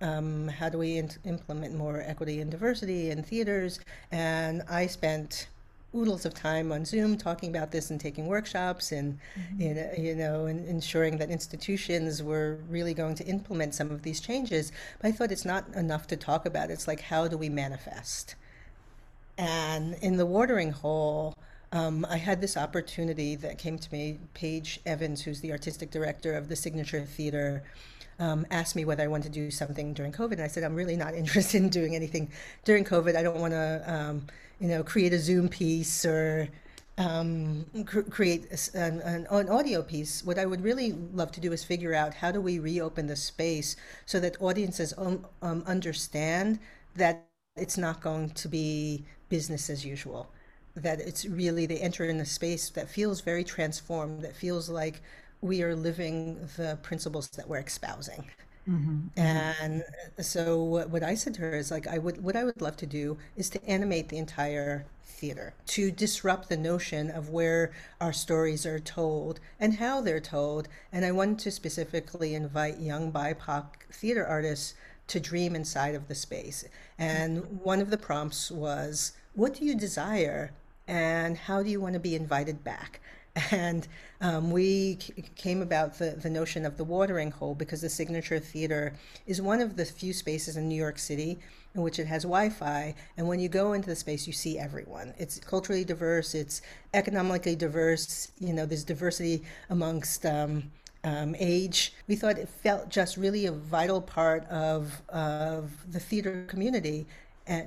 um, 0.00 0.48
how 0.48 0.68
do 0.68 0.78
we 0.78 0.96
in- 0.96 1.10
implement 1.24 1.74
more 1.74 2.00
equity 2.00 2.40
and 2.40 2.50
diversity 2.50 3.10
in 3.10 3.22
theaters? 3.22 3.80
And 4.10 4.62
I 4.68 4.86
spent 4.86 5.48
oodles 5.94 6.24
of 6.24 6.34
time 6.34 6.70
on 6.70 6.84
Zoom 6.84 7.16
talking 7.16 7.50
about 7.50 7.72
this 7.72 7.90
and 7.90 8.00
taking 8.00 8.26
workshops 8.26 8.92
and 8.92 9.18
mm-hmm. 9.38 9.60
you 9.60 9.74
know, 9.74 9.90
you 9.98 10.14
know 10.14 10.46
and 10.46 10.66
ensuring 10.68 11.18
that 11.18 11.30
institutions 11.30 12.22
were 12.22 12.58
really 12.68 12.94
going 12.94 13.14
to 13.16 13.26
implement 13.26 13.74
some 13.74 13.90
of 13.90 14.02
these 14.02 14.20
changes. 14.20 14.72
But 15.00 15.08
I 15.08 15.12
thought 15.12 15.32
it's 15.32 15.44
not 15.44 15.66
enough 15.74 16.06
to 16.08 16.16
talk 16.16 16.46
about. 16.46 16.70
It's 16.70 16.86
like 16.86 17.00
how 17.00 17.28
do 17.28 17.36
we 17.36 17.48
manifest? 17.48 18.34
And 19.36 19.94
in 20.02 20.16
the 20.16 20.26
watering 20.26 20.72
hole, 20.72 21.34
um, 21.72 22.04
I 22.10 22.16
had 22.16 22.40
this 22.40 22.56
opportunity 22.56 23.36
that 23.36 23.58
came 23.58 23.78
to 23.78 23.92
me. 23.92 24.18
Paige 24.34 24.80
Evans, 24.84 25.22
who's 25.22 25.40
the 25.40 25.52
artistic 25.52 25.90
director 25.90 26.34
of 26.34 26.48
the 26.48 26.56
Signature 26.56 27.02
Theater, 27.02 27.62
um, 28.20 28.46
asked 28.50 28.76
me 28.76 28.84
whether 28.84 29.02
I 29.02 29.08
wanted 29.08 29.32
to 29.32 29.40
do 29.40 29.50
something 29.50 29.92
during 29.94 30.12
COVID, 30.12 30.32
and 30.32 30.42
I 30.42 30.46
said 30.46 30.62
I'm 30.62 30.76
really 30.76 30.96
not 30.96 31.14
interested 31.22 31.60
in 31.60 31.68
doing 31.70 31.96
anything 31.96 32.30
during 32.64 32.84
COVID. 32.84 33.16
I 33.16 33.22
don't 33.22 33.40
want 33.40 33.52
to. 33.54 33.82
Um, 33.86 34.26
you 34.60 34.68
know, 34.68 34.84
create 34.84 35.12
a 35.12 35.18
Zoom 35.18 35.48
piece 35.48 36.04
or 36.04 36.48
um, 36.98 37.64
cr- 37.86 38.02
create 38.02 38.46
an, 38.74 39.00
an, 39.00 39.26
an, 39.30 39.48
audio 39.48 39.82
piece. 39.82 40.22
What 40.22 40.38
I 40.38 40.44
would 40.44 40.62
really 40.62 40.92
love 40.92 41.32
to 41.32 41.40
do 41.40 41.52
is 41.52 41.64
figure 41.64 41.94
out 41.94 42.12
how 42.12 42.30
do 42.30 42.40
we 42.40 42.58
reopen 42.58 43.06
the 43.06 43.16
space 43.16 43.74
so 44.04 44.20
that 44.20 44.40
audiences 44.40 44.92
um, 44.98 45.26
um, 45.40 45.64
understand 45.66 46.58
that 46.96 47.26
it's 47.56 47.78
not 47.78 48.02
going 48.02 48.30
to 48.30 48.48
be 48.48 49.04
business 49.30 49.70
as 49.70 49.84
usual. 49.84 50.30
That 50.76 51.00
it's 51.00 51.24
really 51.24 51.64
they 51.64 51.78
enter 51.78 52.04
in 52.04 52.20
a 52.20 52.26
space 52.26 52.68
that 52.70 52.88
feels 52.88 53.22
very 53.22 53.44
transformed. 53.44 54.20
That 54.20 54.36
feels 54.36 54.68
like 54.68 55.02
we 55.40 55.62
are 55.62 55.74
living 55.74 56.48
the 56.56 56.78
principles 56.82 57.28
that 57.30 57.48
we're 57.48 57.58
espousing. 57.58 58.30
Mm-hmm. 58.68 59.06
And 59.16 59.82
so 60.20 60.62
what 60.62 61.02
I 61.02 61.14
said 61.14 61.34
to 61.34 61.40
her 61.40 61.56
is 61.56 61.70
like 61.70 61.86
I 61.86 61.98
would 61.98 62.22
what 62.22 62.36
I 62.36 62.44
would 62.44 62.60
love 62.60 62.76
to 62.78 62.86
do 62.86 63.16
is 63.36 63.48
to 63.50 63.64
animate 63.64 64.10
the 64.10 64.18
entire 64.18 64.86
theater 65.20 65.52
to 65.66 65.90
disrupt 65.90 66.48
the 66.48 66.56
notion 66.56 67.10
of 67.10 67.28
where 67.28 67.72
our 68.00 68.12
stories 68.12 68.64
are 68.64 68.78
told 68.78 69.38
and 69.58 69.74
how 69.74 70.00
they're 70.00 70.20
told. 70.20 70.68
And 70.92 71.04
I 71.04 71.12
wanted 71.12 71.38
to 71.40 71.50
specifically 71.50 72.34
invite 72.34 72.78
young 72.78 73.12
BIPOC 73.12 73.64
theater 73.92 74.26
artists 74.26 74.74
to 75.08 75.20
dream 75.20 75.54
inside 75.54 75.94
of 75.94 76.08
the 76.08 76.14
space. 76.14 76.64
And 76.98 77.60
one 77.62 77.80
of 77.80 77.90
the 77.90 77.98
prompts 77.98 78.50
was, 78.50 79.12
what 79.34 79.54
do 79.54 79.64
you 79.64 79.74
desire 79.74 80.52
and 80.86 81.36
how 81.36 81.62
do 81.62 81.70
you 81.70 81.80
want 81.80 81.94
to 81.94 82.00
be 82.00 82.14
invited 82.14 82.64
back? 82.64 83.00
And 83.50 83.86
um, 84.20 84.50
we 84.50 84.96
came 85.36 85.62
about 85.62 85.98
the, 85.98 86.10
the 86.10 86.30
notion 86.30 86.66
of 86.66 86.76
the 86.76 86.84
watering 86.84 87.30
hole 87.30 87.54
because 87.54 87.80
the 87.80 87.88
Signature 87.88 88.38
Theater 88.38 88.92
is 89.26 89.40
one 89.40 89.60
of 89.60 89.76
the 89.76 89.84
few 89.84 90.12
spaces 90.12 90.56
in 90.56 90.68
New 90.68 90.74
York 90.74 90.98
City 90.98 91.38
in 91.74 91.82
which 91.82 91.98
it 91.98 92.06
has 92.06 92.24
Wi 92.24 92.48
Fi. 92.48 92.94
And 93.16 93.28
when 93.28 93.38
you 93.38 93.48
go 93.48 93.72
into 93.72 93.88
the 93.88 93.96
space, 93.96 94.26
you 94.26 94.32
see 94.32 94.58
everyone. 94.58 95.14
It's 95.18 95.38
culturally 95.38 95.84
diverse, 95.84 96.34
it's 96.34 96.62
economically 96.92 97.54
diverse, 97.54 98.32
you 98.40 98.52
know, 98.52 98.66
there's 98.66 98.84
diversity 98.84 99.42
amongst. 99.68 100.26
Um, 100.26 100.70
um, 101.02 101.34
age. 101.38 101.94
We 102.08 102.16
thought 102.16 102.36
it 102.36 102.46
felt 102.46 102.90
just 102.90 103.16
really 103.16 103.46
a 103.46 103.52
vital 103.52 104.02
part 104.02 104.46
of, 104.48 105.00
of 105.08 105.70
the 105.90 105.98
theater 105.98 106.44
community 106.46 107.06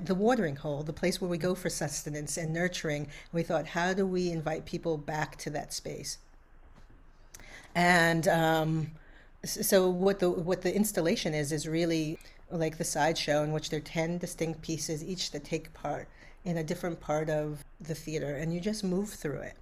the 0.04 0.14
watering 0.14 0.56
hole, 0.56 0.82
the 0.82 0.92
place 0.92 1.20
where 1.20 1.28
we 1.28 1.38
go 1.38 1.54
for 1.54 1.68
sustenance 1.68 2.36
and 2.36 2.52
nurturing. 2.52 3.08
We 3.32 3.42
thought, 3.42 3.66
how 3.66 3.92
do 3.92 4.06
we 4.06 4.30
invite 4.30 4.64
people 4.64 4.96
back 4.96 5.36
to 5.38 5.50
that 5.50 5.72
space? 5.72 6.18
And 7.74 8.26
um, 8.28 8.90
so, 9.44 9.88
what 9.88 10.20
the 10.20 10.30
what 10.30 10.62
the 10.62 10.74
installation 10.74 11.34
is 11.34 11.52
is 11.52 11.68
really 11.68 12.18
like 12.50 12.78
the 12.78 12.84
sideshow, 12.84 13.42
in 13.42 13.52
which 13.52 13.70
there 13.70 13.78
are 13.78 13.82
ten 13.82 14.18
distinct 14.18 14.62
pieces, 14.62 15.04
each 15.04 15.32
that 15.32 15.44
take 15.44 15.72
part 15.74 16.08
in 16.44 16.58
a 16.58 16.64
different 16.64 17.00
part 17.00 17.28
of 17.28 17.64
the 17.80 17.94
theater, 17.94 18.36
and 18.36 18.54
you 18.54 18.60
just 18.60 18.84
move 18.84 19.10
through 19.10 19.40
it. 19.40 19.56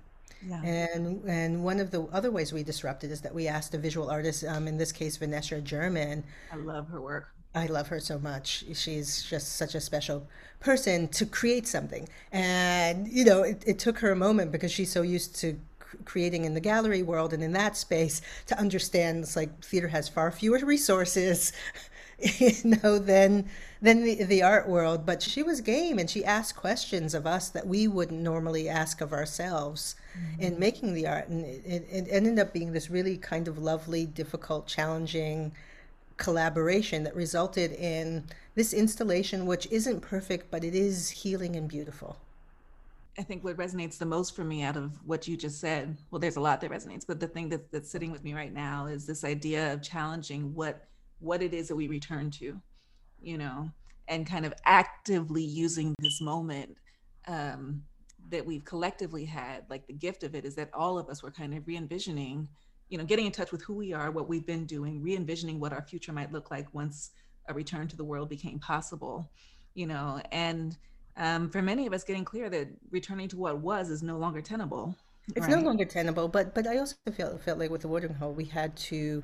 Yeah. 0.46 0.62
And 0.62 1.24
and 1.28 1.64
one 1.64 1.80
of 1.80 1.90
the 1.90 2.02
other 2.12 2.30
ways 2.30 2.52
we 2.52 2.62
disrupted 2.62 3.11
is 3.11 3.20
that 3.22 3.35
we 3.35 3.48
asked 3.48 3.74
a 3.74 3.78
visual 3.78 4.11
artist, 4.11 4.44
um, 4.44 4.68
in 4.68 4.76
this 4.76 4.92
case 4.92 5.16
Vanessa 5.16 5.61
German. 5.61 6.24
I 6.52 6.56
love 6.56 6.88
her 6.88 7.00
work. 7.00 7.32
I 7.55 7.67
love 7.67 7.88
her 7.88 8.01
so 8.01 8.19
much. 8.19 8.65
She's 8.75 9.23
just 9.23 9.57
such 9.57 9.75
a 9.75 9.81
special 9.81 10.27
person 10.61 11.09
to 11.09 11.27
create 11.27 11.67
something. 11.67 12.09
And, 12.31 13.09
you 13.09 13.25
know, 13.25 13.43
it, 13.43 13.62
it 13.67 13.79
took 13.79 13.99
her 13.99 14.11
a 14.11 14.17
moment 14.17 14.53
because 14.53 14.73
she's 14.73 14.91
so 14.91 15.03
used 15.03 15.37
to 15.41 15.59
creating 16.05 16.45
in 16.45 16.55
the 16.55 16.61
gallery 16.61 17.03
world 17.03 17.33
and 17.33 17.43
in 17.43 17.53
that 17.53 17.77
space 17.77 18.23
to 18.47 18.59
understand 18.59 19.23
it's 19.23 19.37
like 19.37 19.62
theater 19.62 19.88
has 19.88 20.09
far 20.09 20.31
fewer 20.31 20.59
resources 20.65 21.53
you 22.38 22.53
know 22.83 22.99
than 22.99 23.49
than 23.83 24.03
the, 24.03 24.25
the 24.25 24.43
art 24.43 24.67
world 24.67 25.05
but 25.05 25.21
she 25.21 25.43
was 25.43 25.61
game 25.61 25.99
and 25.99 26.09
she 26.09 26.25
asked 26.25 26.57
questions 26.57 27.15
of 27.15 27.27
us 27.27 27.51
that 27.51 27.67
we 27.67 27.87
wouldn't 27.87 28.23
normally 28.23 28.69
ask 28.71 29.01
of 29.01 29.12
ourselves 29.12 29.95
mm-hmm. 30.17 30.43
in 30.43 30.59
making 30.59 30.95
the 30.95 31.07
art 31.07 31.29
and 31.29 31.45
it, 31.45 31.62
it, 31.67 31.87
it 31.91 32.09
ended 32.11 32.38
up 32.38 32.53
being 32.53 32.73
this 32.73 32.88
really 32.88 33.17
kind 33.17 33.49
of 33.49 33.59
lovely 33.59 34.07
difficult 34.07 34.67
challenging 34.67 35.53
collaboration 36.22 37.02
that 37.02 37.16
resulted 37.16 37.72
in 37.72 38.24
this 38.54 38.72
installation, 38.72 39.44
which 39.44 39.66
isn't 39.72 40.00
perfect, 40.00 40.52
but 40.52 40.62
it 40.62 40.74
is 40.74 41.11
healing 41.11 41.56
and 41.56 41.68
beautiful. 41.68 42.16
I 43.18 43.22
think 43.22 43.42
what 43.42 43.56
resonates 43.56 43.98
the 43.98 44.06
most 44.06 44.37
for 44.37 44.44
me 44.44 44.62
out 44.62 44.76
of 44.76 44.92
what 45.04 45.26
you 45.26 45.37
just 45.37 45.61
said, 45.61 45.96
well, 46.11 46.20
there's 46.20 46.37
a 46.37 46.40
lot 46.40 46.61
that 46.61 46.70
resonates, 46.70 47.04
but 47.04 47.18
the 47.18 47.26
thing 47.26 47.48
that, 47.48 47.72
that's 47.72 47.90
sitting 47.90 48.12
with 48.12 48.22
me 48.22 48.35
right 48.35 48.54
now 48.54 48.87
is 48.87 49.04
this 49.04 49.24
idea 49.24 49.72
of 49.72 49.82
challenging 49.82 50.54
what 50.54 50.87
what 51.18 51.40
it 51.40 51.54
is 51.54 51.68
that 51.68 51.76
we 51.76 51.87
return 51.87 52.30
to, 52.30 52.61
you 53.20 53.38
know, 53.38 53.70
and 54.08 54.26
kind 54.26 54.44
of 54.44 54.52
actively 54.64 55.44
using 55.44 55.94
this 56.00 56.20
moment 56.20 56.76
um, 57.28 57.82
that 58.30 58.44
we've 58.44 58.64
collectively 58.64 59.24
had. 59.24 59.64
Like 59.70 59.87
the 59.87 59.92
gift 59.92 60.24
of 60.24 60.35
it 60.35 60.44
is 60.44 60.56
that 60.56 60.70
all 60.74 60.98
of 60.98 61.08
us 61.08 61.22
were 61.22 61.30
kind 61.30 61.54
of 61.54 61.66
re-envisioning 61.66 62.48
you 62.92 62.98
know, 62.98 63.05
getting 63.05 63.24
in 63.24 63.33
touch 63.33 63.52
with 63.52 63.62
who 63.62 63.72
we 63.72 63.94
are, 63.94 64.11
what 64.11 64.28
we've 64.28 64.44
been 64.44 64.66
doing, 64.66 65.02
re-envisioning 65.02 65.59
what 65.59 65.72
our 65.72 65.81
future 65.81 66.12
might 66.12 66.31
look 66.31 66.50
like 66.50 66.66
once 66.74 67.12
a 67.48 67.55
return 67.55 67.88
to 67.88 67.96
the 67.96 68.05
world 68.05 68.28
became 68.28 68.59
possible, 68.59 69.31
you 69.72 69.87
know, 69.87 70.20
and 70.31 70.76
um, 71.16 71.48
for 71.48 71.62
many 71.62 71.87
of 71.87 71.94
us, 71.94 72.05
getting 72.05 72.24
clear 72.24 72.50
that 72.50 72.68
returning 72.90 73.28
to 73.28 73.38
what 73.38 73.59
was 73.61 73.88
is 73.88 74.02
no 74.02 74.18
longer 74.18 74.42
tenable. 74.42 74.94
It's 75.35 75.46
right? 75.46 75.57
no 75.57 75.62
longer 75.62 75.87
tenable, 75.87 76.28
but 76.28 76.55
but 76.55 76.66
I 76.66 76.76
also 76.76 76.96
felt 77.16 77.42
felt 77.42 77.59
like 77.59 77.70
with 77.70 77.81
the 77.81 77.88
watering 77.88 78.14
hole, 78.14 78.33
we 78.33 78.44
had 78.44 78.76
to, 78.76 79.22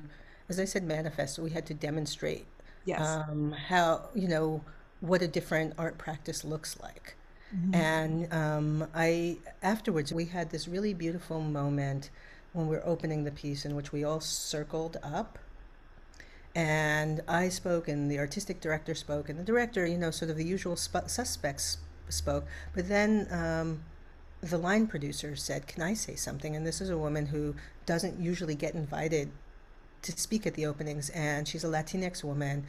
as 0.49 0.59
I 0.59 0.65
said, 0.65 0.83
manifest. 0.83 1.37
We 1.37 1.51
had 1.51 1.67
to 1.67 1.75
demonstrate 1.75 2.47
yes. 2.85 3.01
um, 3.01 3.51
how 3.51 4.09
you 4.15 4.27
know 4.27 4.63
what 5.01 5.21
a 5.21 5.27
different 5.27 5.73
art 5.77 5.99
practice 5.99 6.43
looks 6.43 6.79
like. 6.79 7.15
Mm-hmm. 7.55 7.75
And 7.75 8.33
um, 8.33 8.87
I 8.95 9.37
afterwards 9.61 10.11
we 10.11 10.25
had 10.25 10.49
this 10.49 10.67
really 10.67 10.93
beautiful 10.95 11.41
moment 11.41 12.09
when 12.59 12.67
we 12.67 12.75
were 12.75 12.85
opening 12.85 13.23
the 13.23 13.31
piece 13.31 13.65
in 13.65 13.75
which 13.75 13.91
we 13.91 14.03
all 14.03 14.19
circled 14.19 14.97
up. 15.01 15.39
And 16.53 17.21
I 17.27 17.49
spoke, 17.49 17.87
and 17.87 18.11
the 18.11 18.19
artistic 18.19 18.59
director 18.59 18.93
spoke, 18.93 19.29
and 19.29 19.39
the 19.39 19.43
director, 19.43 19.85
you 19.85 19.97
know, 19.97 20.11
sort 20.11 20.29
of 20.29 20.37
the 20.37 20.45
usual 20.45 20.75
sp- 20.75 21.07
suspects 21.07 21.77
spoke. 22.09 22.45
But 22.73 22.89
then 22.89 23.27
um, 23.31 23.83
the 24.41 24.57
line 24.57 24.87
producer 24.87 25.35
said, 25.35 25.67
Can 25.67 25.83
I 25.83 25.93
say 25.93 26.15
something? 26.15 26.55
And 26.55 26.65
this 26.67 26.81
is 26.81 26.89
a 26.89 26.97
woman 26.97 27.27
who 27.27 27.55
doesn't 27.85 28.19
usually 28.19 28.55
get 28.55 28.73
invited 28.73 29.31
to 30.01 30.11
speak 30.13 30.47
at 30.47 30.53
the 30.53 30.65
openings, 30.65 31.09
and 31.09 31.47
she's 31.47 31.63
a 31.63 31.67
Latinx 31.67 32.23
woman 32.23 32.65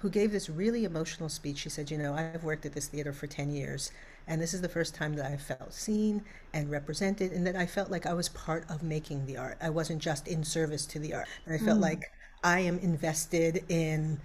who 0.00 0.08
gave 0.08 0.32
this 0.32 0.48
really 0.48 0.84
emotional 0.84 1.28
speech. 1.28 1.58
She 1.58 1.68
said, 1.68 1.90
You 1.90 1.98
know, 1.98 2.14
I've 2.14 2.44
worked 2.44 2.66
at 2.66 2.72
this 2.72 2.86
theater 2.86 3.12
for 3.12 3.26
10 3.26 3.50
years, 3.50 3.90
and 4.26 4.40
this 4.40 4.54
is 4.54 4.60
the 4.60 4.68
first 4.68 4.94
time 4.94 5.14
that 5.16 5.30
I 5.30 5.36
felt 5.36 5.72
seen 5.72 6.22
and 6.52 6.70
represented, 6.70 7.32
and 7.32 7.46
that 7.46 7.56
I 7.56 7.66
felt 7.66 7.90
like 7.90 8.06
I 8.06 8.14
was 8.14 8.28
part 8.28 8.64
of 8.70 8.82
making 8.82 9.26
the 9.26 9.36
art. 9.36 9.58
I 9.60 9.70
wasn't 9.70 10.02
just 10.02 10.28
in 10.28 10.44
service 10.44 10.86
to 10.86 10.98
the 10.98 11.14
art. 11.14 11.28
And 11.46 11.54
I 11.54 11.58
felt 11.58 11.78
mm. 11.78 11.82
like 11.82 12.12
I 12.44 12.60
am 12.60 12.78
invested 12.78 13.64
in 13.68 14.20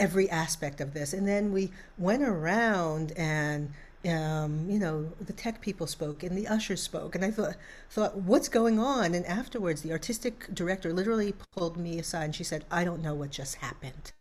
every 0.00 0.30
aspect 0.30 0.80
of 0.80 0.94
this. 0.94 1.12
And 1.12 1.26
then 1.26 1.52
we 1.52 1.72
went 1.98 2.22
around 2.22 3.12
and 3.16 3.72
um, 4.06 4.70
you 4.70 4.78
know, 4.78 5.10
the 5.20 5.32
tech 5.32 5.60
people 5.60 5.86
spoke 5.86 6.22
and 6.22 6.36
the 6.36 6.46
ushers 6.46 6.82
spoke, 6.82 7.14
and 7.14 7.24
I 7.24 7.30
thought, 7.30 7.56
thought, 7.90 8.16
what's 8.16 8.48
going 8.48 8.78
on? 8.78 9.14
And 9.14 9.26
afterwards, 9.26 9.82
the 9.82 9.92
artistic 9.92 10.52
director 10.54 10.92
literally 10.92 11.34
pulled 11.52 11.76
me 11.76 11.98
aside 11.98 12.24
and 12.26 12.34
she 12.34 12.44
said, 12.44 12.64
"I 12.70 12.84
don't 12.84 13.02
know 13.02 13.14
what 13.14 13.30
just 13.30 13.56
happened." 13.56 14.12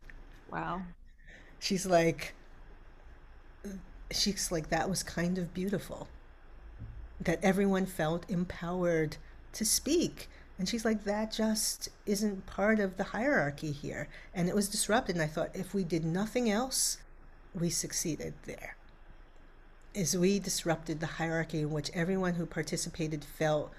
Wow. 0.52 0.82
She's 1.60 1.86
like, 1.86 2.34
she's 4.12 4.52
like, 4.52 4.70
that 4.70 4.90
was 4.90 5.04
kind 5.04 5.38
of 5.38 5.54
beautiful. 5.54 6.08
That 7.20 7.40
everyone 7.44 7.86
felt 7.86 8.30
empowered 8.30 9.18
to 9.54 9.66
speak. 9.66 10.30
And 10.60 10.68
she's 10.68 10.86
like, 10.86 11.04
that 11.04 11.32
just 11.32 11.90
isn't 12.06 12.46
part 12.46 12.80
of 12.80 12.98
the 12.98 13.06
hierarchy 13.06 13.72
here. 13.72 14.08
And 14.34 14.48
it 14.48 14.56
was 14.56 14.70
disrupted. 14.70 15.16
And 15.16 15.24
I 15.24 15.28
thought, 15.28 15.52
if 15.54 15.74
we 15.74 15.84
did 15.84 16.06
nothing 16.06 16.50
else, 16.50 17.00
we 17.54 17.70
succeeded 17.70 18.34
there 18.46 18.77
is 19.98 20.16
we 20.16 20.38
disrupted 20.38 21.00
the 21.00 21.08
hierarchy 21.08 21.62
in 21.62 21.72
which 21.72 21.90
everyone 21.94 22.36
who 22.36 22.46
participated 22.46 23.26
felt 23.26 23.72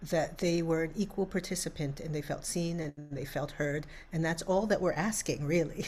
that 0.00 0.38
they 0.38 0.62
were 0.62 0.84
an 0.84 0.92
equal 0.96 1.26
participant 1.26 1.98
and 1.98 2.14
they 2.14 2.22
felt 2.22 2.46
seen 2.46 2.78
and 2.78 2.94
they 3.10 3.24
felt 3.24 3.52
heard. 3.52 3.86
And 4.12 4.24
that's 4.24 4.42
all 4.42 4.66
that 4.66 4.80
we're 4.80 4.92
asking, 4.92 5.44
really. 5.46 5.86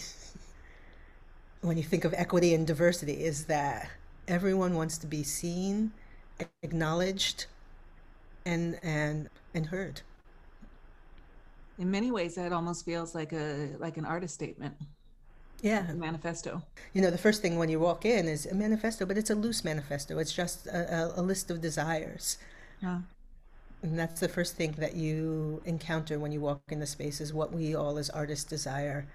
when 1.61 1.77
you 1.77 1.85
think 1.85 2.05
of 2.05 2.13
equity 2.15 2.53
and 2.53 2.67
diversity, 2.67 3.25
is 3.25 3.45
that 3.45 3.89
everyone 4.27 4.75
wants 4.75 4.99
to 4.99 5.07
be 5.07 5.23
seen, 5.23 5.93
acknowledged, 6.63 7.47
and 8.45 8.79
and 8.83 9.29
and 9.55 9.67
heard. 9.67 10.03
In 11.79 11.91
many 11.91 12.11
ways, 12.11 12.35
that 12.35 12.53
almost 12.53 12.85
feels 12.85 13.15
like 13.15 13.33
a 13.33 13.71
like 13.79 13.97
an 13.99 14.05
artist 14.05 14.35
statement 14.35 14.75
yeah. 15.61 15.93
Manifesto. 15.93 16.63
You 16.93 17.03
know 17.03 17.11
the 17.11 17.19
first 17.19 17.43
thing 17.43 17.59
when 17.59 17.69
you 17.69 17.81
walk 17.81 18.05
in 18.05 18.29
is 18.29 18.47
a 18.47 18.55
manifesto 18.55 19.07
but 19.07 19.19
it's 19.19 19.31
a 19.31 19.35
loose 19.35 19.65
manifesto. 19.65 20.19
It's 20.19 20.33
just 20.33 20.67
a, 20.67 21.13
a, 21.17 21.23
list 21.23 21.51
of 21.51 21.61
desires. 21.61 22.39
Yeah 22.83 23.01
and 23.83 23.99
that's 23.99 24.21
the 24.21 24.29
first 24.29 24.57
thing 24.57 24.73
that 24.79 24.97
you 24.97 25.63
encounter 25.65 26.19
when 26.19 26.33
you 26.33 26.41
walk 26.41 26.61
in 26.71 26.81
the 26.81 26.87
space 26.87 27.21
is 27.21 27.33
what 27.33 27.53
we 27.53 27.75
all 27.75 27.99
as 27.99 28.11
artists 28.11 28.45
desire 28.45 29.07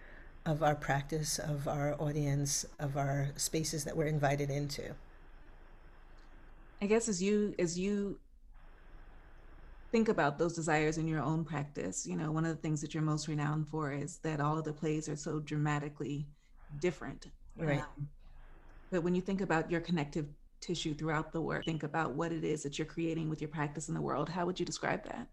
of 0.45 0.63
our 0.63 0.75
practice 0.75 1.39
of 1.39 1.67
our 1.67 1.95
audience 1.99 2.65
of 2.79 2.97
our 2.97 3.29
spaces 3.35 3.83
that 3.83 3.95
we're 3.95 4.05
invited 4.05 4.49
into. 4.49 4.95
I 6.81 6.87
guess 6.87 7.07
as 7.07 7.21
you 7.21 7.53
as 7.59 7.77
you 7.77 8.17
think 9.91 10.09
about 10.09 10.37
those 10.37 10.53
desires 10.53 10.97
in 10.97 11.07
your 11.07 11.21
own 11.21 11.43
practice. 11.43 12.07
You 12.07 12.15
know, 12.15 12.31
one 12.31 12.45
of 12.45 12.55
the 12.55 12.61
things 12.61 12.81
that 12.81 12.93
you're 12.93 13.03
most 13.03 13.27
renowned 13.27 13.67
for 13.67 13.91
is 13.91 14.17
that 14.19 14.39
all 14.39 14.57
of 14.57 14.63
the 14.63 14.73
plays 14.73 15.09
are 15.09 15.15
so 15.15 15.39
dramatically 15.39 16.27
different. 16.79 17.27
Right. 17.57 17.79
Um, 17.79 18.07
but 18.89 19.03
when 19.03 19.15
you 19.15 19.21
think 19.21 19.41
about 19.41 19.69
your 19.69 19.81
connective 19.81 20.27
tissue 20.61 20.93
throughout 20.93 21.31
the 21.31 21.41
work, 21.41 21.65
think 21.65 21.83
about 21.83 22.13
what 22.13 22.31
it 22.31 22.43
is 22.43 22.63
that 22.63 22.77
you're 22.79 22.85
creating 22.85 23.29
with 23.29 23.41
your 23.41 23.49
practice 23.49 23.89
in 23.89 23.93
the 23.93 24.01
world. 24.01 24.29
How 24.29 24.45
would 24.45 24.59
you 24.59 24.65
describe 24.65 25.03
that? 25.05 25.27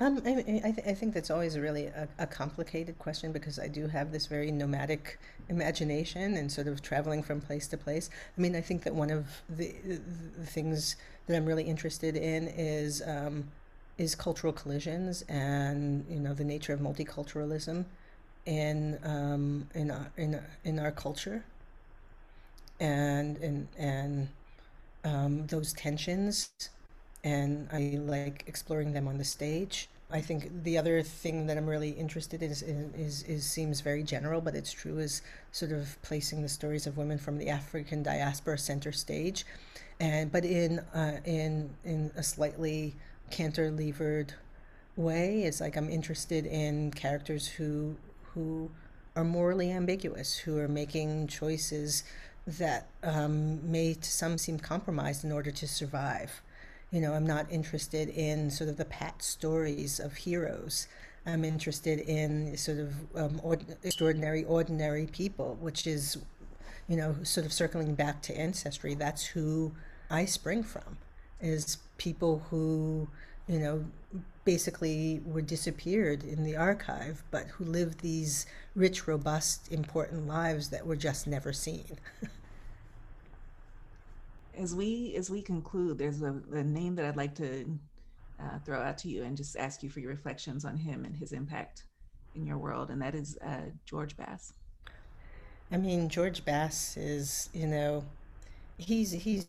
Um, 0.00 0.22
I, 0.24 0.30
I, 0.30 0.72
th- 0.72 0.86
I, 0.86 0.94
think 0.94 1.14
that's 1.14 1.30
always 1.30 1.56
really 1.56 1.86
a, 1.86 2.08
a, 2.18 2.26
complicated 2.26 2.98
question 2.98 3.30
because 3.30 3.58
I 3.58 3.68
do 3.68 3.86
have 3.86 4.10
this 4.10 4.26
very 4.26 4.50
nomadic 4.50 5.20
imagination 5.48 6.36
and 6.38 6.50
sort 6.50 6.66
of 6.66 6.82
traveling 6.82 7.22
from 7.22 7.40
place 7.40 7.68
to 7.68 7.76
place. 7.76 8.10
I 8.36 8.40
mean, 8.40 8.56
I 8.56 8.62
think 8.62 8.82
that 8.84 8.94
one 8.94 9.10
of 9.10 9.26
the, 9.48 9.72
the 9.84 10.46
things 10.46 10.96
that 11.26 11.36
I'm 11.36 11.44
really 11.44 11.64
interested 11.64 12.16
in 12.16 12.48
is 12.48 13.02
um, 13.06 13.46
is 14.02 14.14
cultural 14.14 14.52
collisions 14.52 15.22
and 15.28 16.04
you 16.10 16.18
know 16.18 16.34
the 16.34 16.44
nature 16.44 16.72
of 16.72 16.80
multiculturalism 16.80 17.84
in 18.46 18.98
um, 19.04 19.68
in 19.74 19.90
our, 19.90 20.10
in 20.16 20.40
in 20.64 20.78
our 20.78 20.90
culture 20.90 21.44
and 22.80 23.36
and 23.38 23.68
and 23.78 24.28
um, 25.04 25.46
those 25.46 25.72
tensions 25.72 26.50
and 27.24 27.68
I 27.72 27.98
like 28.00 28.44
exploring 28.46 28.92
them 28.92 29.06
on 29.06 29.18
the 29.18 29.24
stage. 29.24 29.88
I 30.10 30.20
think 30.20 30.64
the 30.64 30.76
other 30.76 31.02
thing 31.02 31.46
that 31.46 31.56
I'm 31.56 31.66
really 31.66 31.90
interested 31.90 32.42
in 32.42 32.50
is, 32.50 32.62
is, 32.62 33.22
is 33.22 33.46
seems 33.46 33.80
very 33.80 34.02
general, 34.02 34.40
but 34.42 34.54
it's 34.54 34.72
true 34.72 34.98
is 34.98 35.22
sort 35.52 35.72
of 35.72 35.96
placing 36.02 36.42
the 36.42 36.48
stories 36.48 36.86
of 36.86 36.98
women 36.98 37.16
from 37.16 37.38
the 37.38 37.48
African 37.48 38.02
diaspora 38.02 38.58
center 38.58 38.92
stage, 38.92 39.46
and 40.00 40.30
but 40.30 40.44
in 40.44 40.80
uh, 40.94 41.20
in 41.24 41.70
in 41.84 42.10
a 42.16 42.22
slightly 42.22 42.94
cantilevered 43.32 44.30
way. 44.96 45.42
It's 45.42 45.60
like 45.60 45.76
I'm 45.76 45.90
interested 45.90 46.46
in 46.46 46.92
characters 46.92 47.48
who 47.48 47.96
who 48.34 48.70
are 49.16 49.24
morally 49.24 49.70
ambiguous, 49.70 50.36
who 50.36 50.58
are 50.58 50.68
making 50.68 51.26
choices 51.26 52.04
that 52.46 52.88
um, 53.02 53.70
may 53.70 53.94
to 53.94 54.10
some 54.10 54.38
seem 54.38 54.58
compromised 54.58 55.24
in 55.24 55.32
order 55.32 55.50
to 55.50 55.68
survive. 55.68 56.42
You 56.90 57.00
know, 57.00 57.12
I'm 57.12 57.26
not 57.26 57.50
interested 57.50 58.08
in 58.08 58.50
sort 58.50 58.68
of 58.70 58.76
the 58.76 58.84
pat 58.84 59.22
stories 59.22 60.00
of 60.00 60.14
heroes. 60.14 60.88
I'm 61.24 61.44
interested 61.44 62.00
in 62.00 62.56
sort 62.56 62.78
of 62.78 62.94
um, 63.14 63.40
extraordinary, 63.82 64.44
ordinary 64.44 65.06
people, 65.06 65.56
which 65.60 65.86
is, 65.86 66.18
you 66.88 66.96
know, 66.96 67.14
sort 67.22 67.46
of 67.46 67.52
circling 67.52 67.94
back 67.94 68.22
to 68.22 68.36
ancestry. 68.36 68.94
That's 68.94 69.24
who 69.24 69.72
I 70.10 70.24
spring 70.24 70.64
from, 70.64 70.98
is 71.40 71.78
people 72.02 72.44
who 72.50 73.06
you 73.48 73.58
know, 73.58 73.84
basically 74.44 75.20
were 75.24 75.42
disappeared 75.42 76.24
in 76.24 76.42
the 76.42 76.56
archive, 76.56 77.22
but 77.30 77.46
who 77.48 77.64
lived 77.64 78.00
these 78.00 78.46
rich, 78.74 79.06
robust, 79.06 79.70
important 79.72 80.26
lives 80.26 80.68
that 80.70 80.86
were 80.86 80.96
just 80.96 81.26
never 81.26 81.52
seen. 81.52 81.98
as 84.56 84.74
we 84.74 85.14
as 85.16 85.30
we 85.30 85.42
conclude, 85.42 85.98
there's 85.98 86.22
a, 86.22 86.34
a 86.52 86.62
name 86.62 86.94
that 86.96 87.04
I'd 87.04 87.16
like 87.16 87.34
to 87.36 87.66
uh, 88.40 88.58
throw 88.64 88.80
out 88.80 88.98
to 88.98 89.08
you 89.08 89.22
and 89.24 89.36
just 89.36 89.56
ask 89.56 89.82
you 89.82 89.90
for 89.90 90.00
your 90.00 90.10
reflections 90.10 90.64
on 90.64 90.76
him 90.76 91.04
and 91.04 91.16
his 91.16 91.32
impact 91.32 91.84
in 92.34 92.46
your 92.46 92.58
world, 92.58 92.90
and 92.90 93.00
that 93.02 93.14
is 93.14 93.36
uh, 93.44 93.66
George 93.84 94.16
Bass. 94.16 94.54
I 95.70 95.76
mean, 95.76 96.08
George 96.08 96.44
Bass 96.44 96.96
is, 96.96 97.48
you 97.52 97.66
know, 97.66 98.04
he's 98.78 99.10
he's 99.10 99.46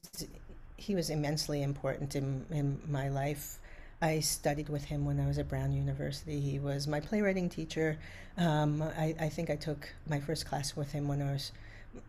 he 0.88 0.96
was 0.96 1.10
immensely 1.10 1.64
important 1.64 2.16
in 2.16 2.46
in 2.52 2.80
my 2.88 3.10
life 3.10 3.60
I 4.04 4.20
studied 4.20 4.68
with 4.68 4.84
him 4.84 5.06
when 5.06 5.18
I 5.18 5.28
was 5.28 5.38
at 5.38 5.48
Brown 5.48 5.72
University. 5.72 6.42
He 6.42 6.60
was 6.60 6.90
my 6.90 7.00
playwriting 7.00 7.48
teacher. 7.48 7.98
Um, 8.38 8.82
I, 8.82 9.16
I, 9.18 9.30
think 9.30 9.50
I 9.50 9.56
took 9.56 9.94
my 10.10 10.20
first 10.20 10.46
class 10.46 10.76
with 10.76 10.92
him 10.92 11.08
when 11.08 11.22
I 11.22 11.32
was 11.32 11.54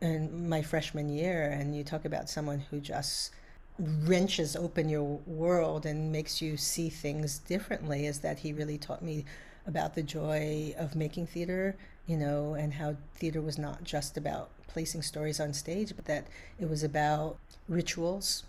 in 0.01 0.49
my 0.49 0.61
freshman 0.61 1.09
year. 1.09 1.45
And 1.53 1.77
you 1.77 1.85
talk 1.85 2.05
about 2.05 2.29
someone 2.29 2.59
who 2.59 2.81
just 2.81 3.31
wrenches 3.79 4.57
open 4.57 4.89
your 4.89 5.21
world 5.25 5.87
and 5.87 6.11
makes 6.11 6.43
you 6.43 6.57
see 6.57 6.89
things 6.89 7.39
differently. 7.39 8.07
Is 8.07 8.19
that 8.21 8.41
he 8.41 8.53
really 8.53 8.77
taught 8.77 9.03
me 9.03 9.25
about 9.65 9.95
the 9.95 10.03
joy 10.03 10.75
of 10.77 10.97
making 10.97 11.29
theater, 11.29 11.77
you 12.09 12.17
know, 12.17 12.55
and 12.55 12.75
how 12.75 12.97
theater 13.15 13.41
was 13.41 13.57
not 13.57 13.85
just 13.85 14.17
about 14.17 14.51
placing 14.67 15.03
stories 15.03 15.39
on 15.39 15.53
stage, 15.53 15.93
but 15.95 16.07
that 16.07 16.27
it 16.59 16.69
was 16.69 16.83
about 16.83 17.39
rituals 17.69 18.43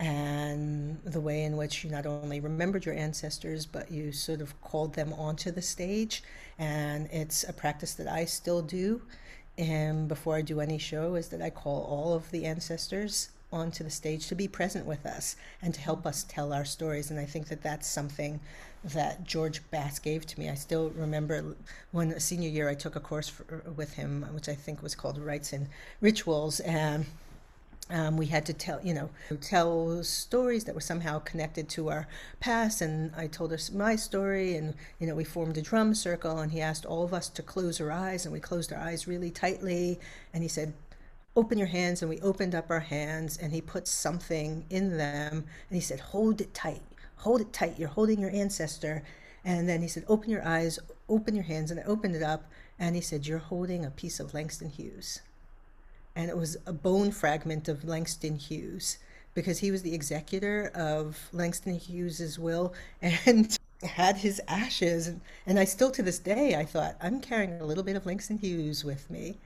and 0.00 0.98
the 1.04 1.20
way 1.20 1.44
in 1.44 1.58
which 1.58 1.84
you 1.84 1.90
not 1.90 2.06
only 2.06 2.40
remembered 2.40 2.86
your 2.86 2.94
ancestors, 2.94 3.66
but 3.66 3.92
you 3.92 4.12
sort 4.12 4.40
of 4.40 4.58
called 4.62 4.94
them 4.94 5.12
onto 5.12 5.50
the 5.50 5.60
stage. 5.60 6.22
And 6.58 7.06
it's 7.12 7.44
a 7.44 7.52
practice 7.52 7.92
that 7.94 8.08
I 8.08 8.24
still 8.24 8.62
do. 8.62 9.02
And 9.58 10.08
before 10.08 10.36
I 10.36 10.42
do 10.42 10.60
any 10.60 10.78
show, 10.78 11.16
is 11.16 11.28
that 11.28 11.42
I 11.42 11.50
call 11.50 11.82
all 11.82 12.14
of 12.14 12.30
the 12.30 12.46
ancestors 12.46 13.28
onto 13.52 13.84
the 13.84 13.90
stage 13.90 14.26
to 14.28 14.34
be 14.34 14.48
present 14.48 14.86
with 14.86 15.04
us 15.04 15.36
and 15.60 15.74
to 15.74 15.80
help 15.80 16.06
us 16.06 16.24
tell 16.26 16.54
our 16.54 16.64
stories. 16.64 17.10
And 17.10 17.20
I 17.20 17.26
think 17.26 17.48
that 17.48 17.62
that's 17.62 17.86
something 17.86 18.40
that 18.82 19.24
George 19.24 19.60
Bass 19.70 19.98
gave 19.98 20.24
to 20.28 20.40
me. 20.40 20.48
I 20.48 20.54
still 20.54 20.88
remember 20.96 21.56
when 21.90 22.18
senior 22.18 22.48
year 22.48 22.70
I 22.70 22.74
took 22.74 22.96
a 22.96 23.00
course 23.00 23.28
for, 23.28 23.62
with 23.76 23.92
him, 23.94 24.26
which 24.32 24.48
I 24.48 24.54
think 24.54 24.82
was 24.82 24.94
called 24.94 25.18
Rites 25.18 25.52
and 25.52 25.68
Rituals. 26.00 26.60
And 26.60 27.04
um, 27.90 28.16
we 28.16 28.26
had 28.26 28.46
to 28.46 28.52
tell, 28.52 28.80
you 28.82 28.94
know, 28.94 29.10
tell 29.40 30.02
stories 30.04 30.64
that 30.64 30.74
were 30.74 30.80
somehow 30.80 31.18
connected 31.18 31.68
to 31.70 31.90
our 31.90 32.06
past. 32.38 32.80
And 32.80 33.12
I 33.16 33.26
told 33.26 33.52
us 33.52 33.70
my 33.70 33.96
story, 33.96 34.56
and 34.56 34.74
you 34.98 35.06
know, 35.06 35.14
we 35.14 35.24
formed 35.24 35.58
a 35.58 35.62
drum 35.62 35.94
circle. 35.94 36.38
And 36.38 36.52
he 36.52 36.60
asked 36.60 36.86
all 36.86 37.04
of 37.04 37.12
us 37.12 37.28
to 37.30 37.42
close 37.42 37.80
our 37.80 37.90
eyes, 37.90 38.24
and 38.24 38.32
we 38.32 38.40
closed 38.40 38.72
our 38.72 38.78
eyes 38.78 39.06
really 39.06 39.30
tightly. 39.30 39.98
And 40.32 40.42
he 40.42 40.48
said, 40.48 40.72
"Open 41.34 41.58
your 41.58 41.68
hands." 41.68 42.02
And 42.02 42.08
we 42.08 42.20
opened 42.20 42.54
up 42.54 42.70
our 42.70 42.80
hands, 42.80 43.36
and 43.36 43.52
he 43.52 43.60
put 43.60 43.86
something 43.86 44.64
in 44.70 44.96
them, 44.96 45.44
and 45.68 45.74
he 45.76 45.80
said, 45.80 46.00
"Hold 46.00 46.40
it 46.40 46.54
tight, 46.54 46.82
hold 47.16 47.40
it 47.40 47.52
tight. 47.52 47.78
You're 47.78 47.88
holding 47.88 48.20
your 48.20 48.30
ancestor." 48.30 49.02
And 49.44 49.68
then 49.68 49.80
he 49.82 49.88
said, 49.88 50.04
"Open 50.06 50.30
your 50.30 50.46
eyes, 50.46 50.78
open 51.08 51.34
your 51.34 51.44
hands." 51.44 51.70
And 51.70 51.80
I 51.80 51.84
opened 51.84 52.14
it 52.14 52.22
up, 52.22 52.44
and 52.78 52.94
he 52.94 53.00
said, 53.00 53.26
"You're 53.26 53.38
holding 53.38 53.84
a 53.84 53.90
piece 53.90 54.20
of 54.20 54.34
Langston 54.34 54.68
Hughes." 54.68 55.20
And 56.16 56.30
it 56.30 56.36
was 56.36 56.56
a 56.66 56.72
bone 56.72 57.10
fragment 57.10 57.68
of 57.68 57.84
Langston 57.84 58.36
Hughes 58.36 58.98
because 59.34 59.58
he 59.60 59.70
was 59.70 59.82
the 59.82 59.94
executor 59.94 60.70
of 60.74 61.28
Langston 61.32 61.78
Hughes's 61.78 62.38
will 62.38 62.74
and 63.00 63.56
had 63.82 64.16
his 64.16 64.40
ashes 64.48 65.06
and, 65.06 65.20
and 65.46 65.58
I 65.58 65.64
still 65.64 65.90
to 65.92 66.02
this 66.02 66.18
day 66.18 66.54
I 66.54 66.64
thought 66.64 66.96
I'm 67.00 67.20
carrying 67.20 67.60
a 67.60 67.64
little 67.64 67.84
bit 67.84 67.96
of 67.96 68.06
Langston 68.06 68.38
Hughes 68.38 68.84
with 68.84 69.10
me. 69.10 69.38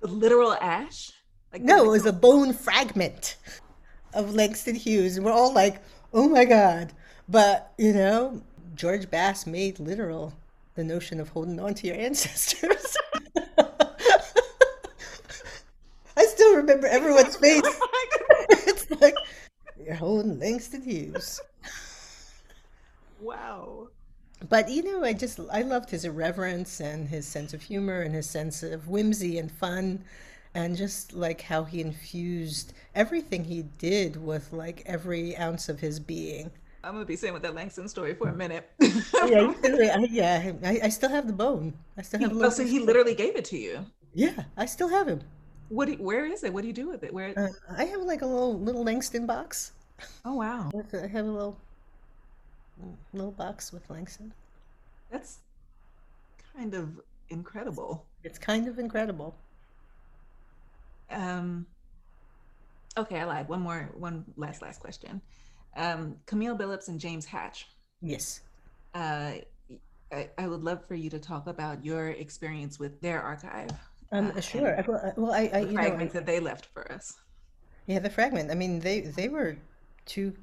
The 0.00 0.08
literal 0.08 0.54
ash? 0.54 1.12
Like 1.52 1.62
no, 1.62 1.84
it 1.84 1.90
was 1.90 2.06
a 2.06 2.12
bone 2.12 2.52
fragment 2.52 3.36
of 4.12 4.34
Langston 4.34 4.74
Hughes 4.74 5.16
and 5.16 5.24
we're 5.24 5.32
all 5.32 5.52
like, 5.52 5.80
"Oh 6.12 6.28
my 6.28 6.44
god." 6.44 6.92
But, 7.28 7.72
you 7.78 7.92
know, 7.92 8.42
George 8.74 9.10
Bass 9.10 9.46
made 9.46 9.78
literal 9.78 10.34
the 10.74 10.84
notion 10.84 11.20
of 11.20 11.30
holding 11.30 11.60
on 11.60 11.74
to 11.74 11.86
your 11.86 11.96
ancestors. 11.98 12.96
I 16.16 16.26
still 16.52 16.60
remember 16.60 16.86
everyone's 16.86 17.36
oh 17.36 17.40
face. 17.40 17.62
it's 18.68 18.90
like 19.00 19.14
you're 19.82 19.94
holding 19.94 20.38
Langston 20.38 20.82
Hughes. 20.82 21.40
Wow. 23.20 23.88
But 24.48 24.70
you 24.70 24.82
know, 24.82 25.04
I 25.04 25.12
just 25.12 25.40
I 25.52 25.62
loved 25.62 25.90
his 25.90 26.04
irreverence 26.04 26.80
and 26.80 27.08
his 27.08 27.26
sense 27.26 27.54
of 27.54 27.62
humor 27.62 28.02
and 28.02 28.14
his 28.14 28.28
sense 28.28 28.62
of 28.62 28.88
whimsy 28.88 29.38
and 29.38 29.50
fun 29.50 30.04
and 30.54 30.76
just 30.76 31.14
like 31.14 31.40
how 31.40 31.64
he 31.64 31.80
infused 31.80 32.74
everything 32.94 33.44
he 33.44 33.62
did 33.78 34.22
with 34.22 34.52
like 34.52 34.82
every 34.84 35.36
ounce 35.36 35.68
of 35.68 35.80
his 35.80 35.98
being. 35.98 36.50
I'm 36.84 36.94
gonna 36.94 37.04
be 37.04 37.14
sitting 37.14 37.32
with 37.32 37.42
that 37.42 37.54
Langston 37.54 37.88
story 37.88 38.14
for 38.14 38.28
a 38.28 38.34
minute. 38.34 38.68
yeah, 38.80 39.54
yeah. 40.10 40.52
I, 40.64 40.80
I, 40.82 40.88
still 40.88 41.10
have 41.10 41.28
the 41.28 41.32
bone. 41.32 41.72
I 41.96 42.02
still 42.02 42.18
have. 42.20 42.32
Oh, 42.34 42.50
so 42.50 42.64
he 42.64 42.80
literally 42.80 43.14
gave 43.14 43.36
it 43.36 43.44
to 43.46 43.56
you. 43.56 43.86
Yeah, 44.14 44.44
I 44.56 44.66
still 44.66 44.88
have 44.88 45.06
him. 45.06 45.20
What? 45.72 45.88
Do 45.88 45.94
where 45.94 46.26
is 46.26 46.44
it? 46.44 46.52
What 46.52 46.62
do 46.62 46.66
you 46.66 46.72
do 46.72 46.88
with 46.88 47.02
it? 47.02 47.12
Where? 47.12 47.32
Uh, 47.36 47.48
I 47.76 47.84
have 47.84 48.02
like 48.02 48.22
a 48.22 48.26
little 48.26 48.58
little 48.58 48.84
Langston 48.84 49.26
box. 49.26 49.72
Oh 50.24 50.34
wow! 50.34 50.70
I 50.74 51.06
have 51.06 51.26
a 51.26 51.30
little 51.30 51.58
little 53.12 53.32
box 53.32 53.72
with 53.72 53.88
Langston. 53.88 54.32
That's 55.10 55.38
kind 56.56 56.74
of 56.74 57.00
incredible. 57.30 58.04
It's 58.24 58.38
kind 58.38 58.68
of 58.68 58.78
incredible. 58.78 59.34
Um. 61.10 61.66
Okay, 62.96 63.20
I 63.20 63.24
lied. 63.24 63.48
One 63.48 63.62
more. 63.62 63.90
One 63.94 64.24
last 64.36 64.60
last 64.60 64.80
question 64.80 65.22
um, 65.76 66.16
Camille 66.26 66.54
Billops 66.54 66.88
and 66.88 67.00
James 67.00 67.24
Hatch. 67.24 67.68
Yes. 68.00 68.40
Uh, 68.94 69.32
I, 70.12 70.28
I, 70.36 70.46
would 70.46 70.62
love 70.62 70.84
for 70.86 70.94
you 70.94 71.08
to 71.10 71.18
talk 71.18 71.46
about 71.46 71.84
your 71.84 72.08
experience 72.08 72.78
with 72.78 73.00
their 73.00 73.22
archive. 73.22 73.70
Um, 74.12 74.32
uh, 74.36 74.40
sure. 74.40 74.84
Well, 74.86 75.12
well, 75.16 75.32
I, 75.32 75.50
I 75.52 75.64
the 75.64 75.72
fragments 75.72 76.14
know, 76.14 76.20
that 76.20 76.26
they 76.26 76.40
left 76.40 76.66
for 76.66 76.90
us. 76.92 77.14
Yeah, 77.86 77.98
the 77.98 78.10
fragment. 78.10 78.50
I 78.50 78.54
mean, 78.54 78.80
they 78.80 79.00
they 79.00 79.28
were 79.28 79.56
two 80.06 80.34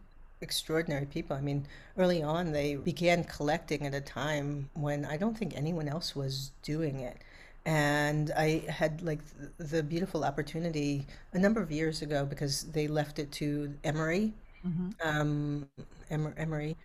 extraordinary 0.42 1.06
people. 1.06 1.36
I 1.36 1.42
mean, 1.42 1.66
early 1.98 2.24
on, 2.24 2.52
they 2.52 2.76
began 2.76 3.24
collecting 3.24 3.86
at 3.86 3.94
a 3.94 4.02
time 4.02 4.70
when 4.74 5.06
I 5.06 5.18
don't 5.18 5.38
think 5.38 5.56
anyone 5.56 5.88
else 5.88 6.16
was 6.16 6.52
doing 6.64 7.02
it. 7.02 7.18
And 7.66 8.32
I 8.36 8.64
had 8.68 9.02
like 9.02 9.20
the 9.58 9.84
beautiful 9.84 10.24
opportunity 10.24 11.06
a 11.34 11.40
number 11.40 11.62
of 11.62 11.72
years 11.72 12.02
ago 12.02 12.26
because 12.26 12.64
they 12.64 12.88
left 12.88 13.20
it 13.20 13.32
to 13.34 13.74
Emory 13.84 14.34
mm-hmm. 14.66 14.90
um, 15.08 15.68
Emory, 16.10 16.76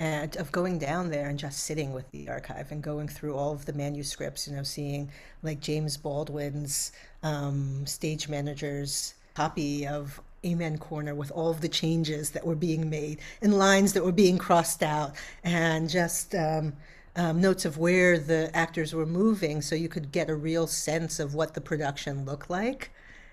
and 0.00 0.36
of 0.36 0.52
going 0.52 0.78
down 0.78 1.10
there 1.10 1.28
and 1.28 1.38
just 1.38 1.64
sitting 1.64 1.92
with 1.92 2.10
the 2.12 2.28
archive 2.28 2.70
and 2.70 2.82
going 2.82 3.08
through 3.08 3.34
all 3.34 3.52
of 3.52 3.66
the 3.66 3.72
manuscripts, 3.72 4.46
you 4.46 4.54
know, 4.54 4.62
seeing 4.62 5.10
like 5.42 5.60
James 5.60 5.96
Baldwin's 5.96 6.92
um, 7.22 7.84
stage 7.86 8.28
manager's 8.28 9.14
copy 9.34 9.86
of 9.86 10.20
Amen 10.44 10.78
Corner 10.78 11.14
with 11.14 11.32
all 11.32 11.50
of 11.50 11.60
the 11.60 11.68
changes 11.68 12.30
that 12.30 12.46
were 12.46 12.54
being 12.54 12.88
made 12.88 13.18
and 13.42 13.58
lines 13.58 13.92
that 13.92 14.04
were 14.04 14.12
being 14.12 14.38
crossed 14.38 14.82
out 14.82 15.14
and 15.42 15.90
just 15.90 16.34
um, 16.34 16.72
um, 17.16 17.40
notes 17.40 17.64
of 17.64 17.78
where 17.78 18.18
the 18.18 18.50
actors 18.54 18.94
were 18.94 19.06
moving 19.06 19.60
so 19.60 19.74
you 19.74 19.88
could 19.88 20.12
get 20.12 20.30
a 20.30 20.34
real 20.34 20.68
sense 20.68 21.18
of 21.18 21.34
what 21.34 21.54
the 21.54 21.60
production 21.60 22.24
looked 22.24 22.48
like 22.48 22.90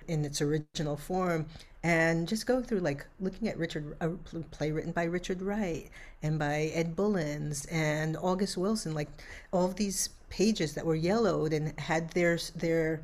in 0.07 0.25
its 0.25 0.41
original 0.41 0.97
form 0.97 1.45
and 1.85 2.27
just 2.27 2.47
go 2.47 2.63
through 2.63 2.79
like 2.79 3.05
looking 3.19 3.47
at 3.47 3.59
Richard 3.59 3.95
a 4.01 4.09
play 4.49 4.71
written 4.71 4.91
by 4.91 5.03
Richard 5.03 5.39
Wright 5.39 5.87
and 6.23 6.39
by 6.39 6.71
Ed 6.73 6.95
Bullins 6.95 7.65
and 7.65 8.17
August 8.17 8.57
Wilson 8.57 8.95
like 8.95 9.07
all 9.53 9.65
of 9.65 9.75
these 9.75 10.09
pages 10.31 10.73
that 10.73 10.83
were 10.83 10.95
yellowed 10.95 11.53
and 11.53 11.79
had 11.79 12.09
their 12.09 12.39
their 12.55 13.03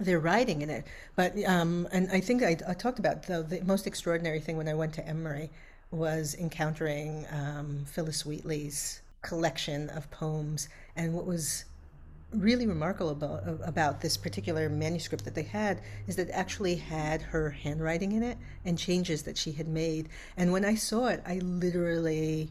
their 0.00 0.18
writing 0.18 0.62
in 0.62 0.70
it. 0.70 0.84
But 1.14 1.40
um 1.44 1.86
and 1.92 2.10
I 2.10 2.18
think 2.18 2.42
I, 2.42 2.56
I 2.66 2.74
talked 2.74 2.98
about 2.98 3.22
the, 3.22 3.44
the 3.44 3.62
most 3.62 3.86
extraordinary 3.86 4.40
thing 4.40 4.56
when 4.56 4.66
I 4.68 4.74
went 4.74 4.92
to 4.94 5.06
Emory 5.06 5.48
was 5.92 6.34
encountering 6.34 7.24
um, 7.30 7.84
Phillis 7.86 8.26
Wheatley's 8.26 9.02
collection 9.22 9.88
of 9.90 10.10
poems 10.10 10.68
and 10.96 11.14
what 11.14 11.26
was 11.26 11.64
really 12.34 12.66
remarkable 12.66 13.10
about, 13.10 13.44
about 13.64 14.00
this 14.00 14.16
particular 14.16 14.68
manuscript 14.68 15.24
that 15.24 15.34
they 15.34 15.42
had 15.42 15.80
is 16.06 16.16
that 16.16 16.28
it 16.28 16.32
actually 16.32 16.76
had 16.76 17.22
her 17.22 17.50
handwriting 17.50 18.12
in 18.12 18.22
it 18.22 18.38
and 18.64 18.78
changes 18.78 19.22
that 19.22 19.36
she 19.36 19.52
had 19.52 19.68
made. 19.68 20.08
And 20.36 20.52
when 20.52 20.64
I 20.64 20.74
saw 20.74 21.06
it, 21.06 21.22
I 21.26 21.38
literally 21.38 22.50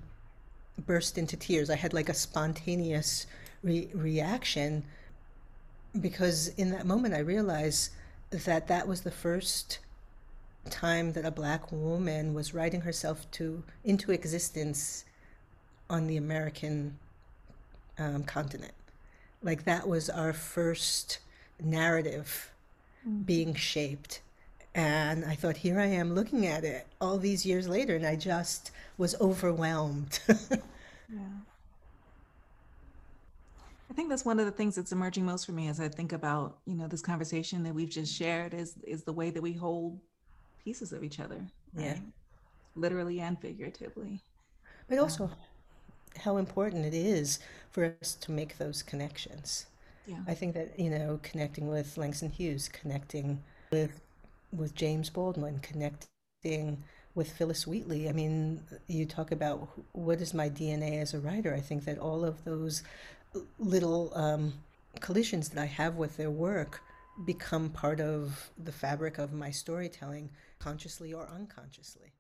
burst 0.86 1.17
into 1.17 1.38
tears. 1.38 1.69
I 1.69 1.76
had 1.76 1.93
like 1.93 2.10
a 2.10 2.13
spontaneous 2.13 3.28
re- 3.62 3.89
reaction 3.93 4.84
because 6.00 6.50
in 6.50 6.72
that 6.72 6.86
moment 6.86 7.13
I 7.13 7.19
realized 7.19 7.91
that 8.32 8.67
that 8.67 8.88
was 8.88 9.02
the 9.02 9.12
first 9.12 9.80
time 10.69 11.13
that 11.13 11.26
a 11.26 11.32
black 11.32 11.72
woman 11.72 12.34
was 12.34 12.54
writing 12.54 12.82
herself 12.82 13.30
to 13.32 13.63
into 13.84 14.12
existence 14.12 15.06
on 15.89 16.08
the 16.08 16.17
American 16.17 16.98
um, 18.00 18.24
continent 18.24 18.74
like 19.43 19.65
that 19.65 19.88
was 19.88 20.10
our 20.10 20.34
first 20.34 21.19
narrative 21.62 22.51
mm. 23.08 23.25
being 23.25 23.53
shaped. 23.53 24.21
And 24.75 25.23
i 25.25 25.36
thought 25.36 25.58
here 25.58 25.79
i 25.79 25.86
am 25.86 26.15
looking 26.15 26.47
at 26.47 26.63
it 26.63 26.88
all 26.99 27.19
these 27.19 27.45
years 27.45 27.67
later 27.67 27.95
and 27.95 28.08
i 28.08 28.15
just 28.15 28.71
was 28.97 29.15
overwhelmed. 29.21 30.19
Yeah. 31.10 31.19
I 33.91 33.93
think 33.93 34.10
that's 34.10 34.25
one 34.25 34.39
of 34.39 34.47
the 34.47 34.51
things 34.51 34.73
that's 34.73 34.91
emerging 34.91 35.25
most 35.25 35.45
for 35.45 35.51
me 35.51 35.67
as 35.67 35.79
i 35.79 35.88
think 35.88 36.12
about 36.12 36.58
you 36.65 36.73
know 36.73 36.88
this 36.88 37.03
conversation 37.03 37.62
that 37.63 37.75
we've 37.75 37.89
just 37.89 38.12
shared 38.12 38.56
is 38.56 38.73
is 38.84 39.03
the 39.03 39.13
way 39.13 39.29
that 39.29 39.43
we 39.43 39.53
hold 39.53 39.99
pieces 40.63 40.91
of 40.91 41.03
each 41.03 41.19
other 41.19 41.36
right? 41.75 41.86
yeah 41.86 41.97
literally 42.75 43.19
and 43.19 43.39
figuratively. 43.39 44.21
But 44.88 44.99
also 44.99 45.29
how 46.19 46.38
important 46.38 46.86
it 46.86 46.93
is 46.93 47.39
for 47.71 47.95
us 48.02 48.15
to 48.15 48.32
make 48.32 48.58
those 48.58 48.84
connections. 48.84 49.65
Yeah. 50.06 50.17
I 50.28 50.34
think 50.34 50.54
that 50.54 50.80
you 50.80 50.89
know, 50.89 51.19
connecting 51.23 51.67
with 51.67 51.97
Langston 51.97 52.30
Hughes, 52.30 52.69
connecting 52.69 53.43
with 53.71 54.02
with 54.52 54.76
James 54.76 55.10
Baldwin, 55.10 55.60
connecting 55.60 56.84
with 57.15 57.32
Phillis 57.32 57.67
Wheatley. 57.67 58.10
I 58.10 58.12
mean, 58.12 58.62
you 58.88 59.06
talk 59.06 59.32
about 59.32 59.69
what 59.93 60.19
is 60.21 60.34
my 60.34 60.49
DNA 60.49 61.02
as 61.02 61.13
a 61.13 61.19
writer. 61.19 61.54
I 61.54 61.62
think 61.62 61.86
that 61.86 61.99
all 61.99 62.26
of 62.26 62.43
those 62.43 62.84
little 63.60 64.12
um, 64.15 64.54
collisions 64.99 65.49
that 65.49 65.62
I 65.62 65.65
have 65.65 65.95
with 65.95 66.17
their 66.17 66.32
work 66.32 66.82
become 67.26 67.69
part 67.69 67.99
of 67.99 68.49
the 68.58 68.71
fabric 68.71 69.17
of 69.19 69.34
my 69.34 69.52
storytelling, 69.52 70.30
consciously 70.60 71.13
or 71.13 71.28
unconsciously. 71.28 72.12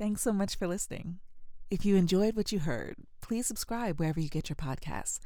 Thanks 0.00 0.22
so 0.22 0.32
much 0.32 0.56
for 0.56 0.66
listening. 0.66 1.18
If 1.70 1.84
you 1.84 1.94
enjoyed 1.94 2.34
what 2.34 2.52
you 2.52 2.60
heard, 2.60 2.96
please 3.20 3.46
subscribe 3.46 4.00
wherever 4.00 4.18
you 4.18 4.30
get 4.30 4.48
your 4.48 4.56
podcasts 4.56 5.18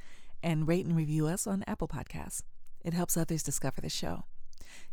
and 0.42 0.66
rate 0.66 0.84
and 0.84 0.96
review 0.96 1.28
us 1.28 1.46
on 1.46 1.62
Apple 1.68 1.86
Podcasts. 1.86 2.42
It 2.84 2.92
helps 2.92 3.16
others 3.16 3.44
discover 3.44 3.80
the 3.80 3.88
show. 3.88 4.24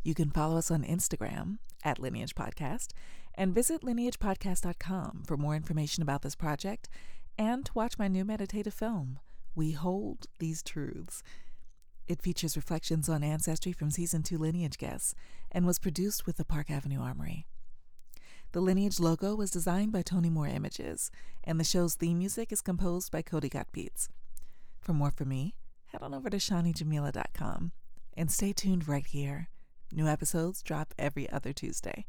You 0.03 0.13
can 0.13 0.29
follow 0.29 0.57
us 0.57 0.69
on 0.69 0.83
Instagram 0.83 1.57
at 1.83 1.97
Lineage 1.97 2.35
Podcast 2.35 2.89
and 3.33 3.55
visit 3.55 3.81
lineagepodcast.com 3.81 5.23
for 5.25 5.35
more 5.35 5.55
information 5.55 6.03
about 6.03 6.21
this 6.21 6.35
project 6.35 6.87
and 7.35 7.65
to 7.65 7.73
watch 7.73 7.97
my 7.97 8.07
new 8.07 8.23
meditative 8.23 8.75
film, 8.75 9.17
We 9.55 9.71
Hold 9.71 10.27
These 10.37 10.61
Truths. 10.61 11.23
It 12.07 12.21
features 12.21 12.55
reflections 12.55 13.09
on 13.09 13.23
ancestry 13.23 13.71
from 13.71 13.89
season 13.89 14.21
two 14.21 14.37
lineage 14.37 14.77
guests 14.77 15.15
and 15.51 15.65
was 15.65 15.79
produced 15.79 16.27
with 16.27 16.37
the 16.37 16.45
Park 16.45 16.69
Avenue 16.69 17.01
Armory. 17.01 17.47
The 18.53 18.59
lineage 18.59 18.99
logo 18.99 19.33
was 19.33 19.49
designed 19.49 19.93
by 19.93 20.01
Tony 20.01 20.29
Moore 20.29 20.47
Images, 20.47 21.09
and 21.43 21.57
the 21.57 21.63
show's 21.63 21.95
theme 21.95 22.17
music 22.17 22.51
is 22.51 22.61
composed 22.61 23.09
by 23.09 23.21
Cody 23.21 23.47
Got 23.47 23.71
Beats. 23.71 24.09
For 24.81 24.91
more 24.93 25.11
from 25.11 25.29
me, 25.29 25.55
head 25.85 26.01
on 26.01 26.13
over 26.13 26.29
to 26.29 26.35
ShaniJamila.com 26.35 27.71
and 28.17 28.29
stay 28.29 28.51
tuned 28.51 28.89
right 28.89 29.05
here. 29.05 29.47
New 29.93 30.05
episodes 30.05 30.61
drop 30.61 30.93
every 30.99 31.29
other 31.29 31.53
Tuesday. 31.53 32.05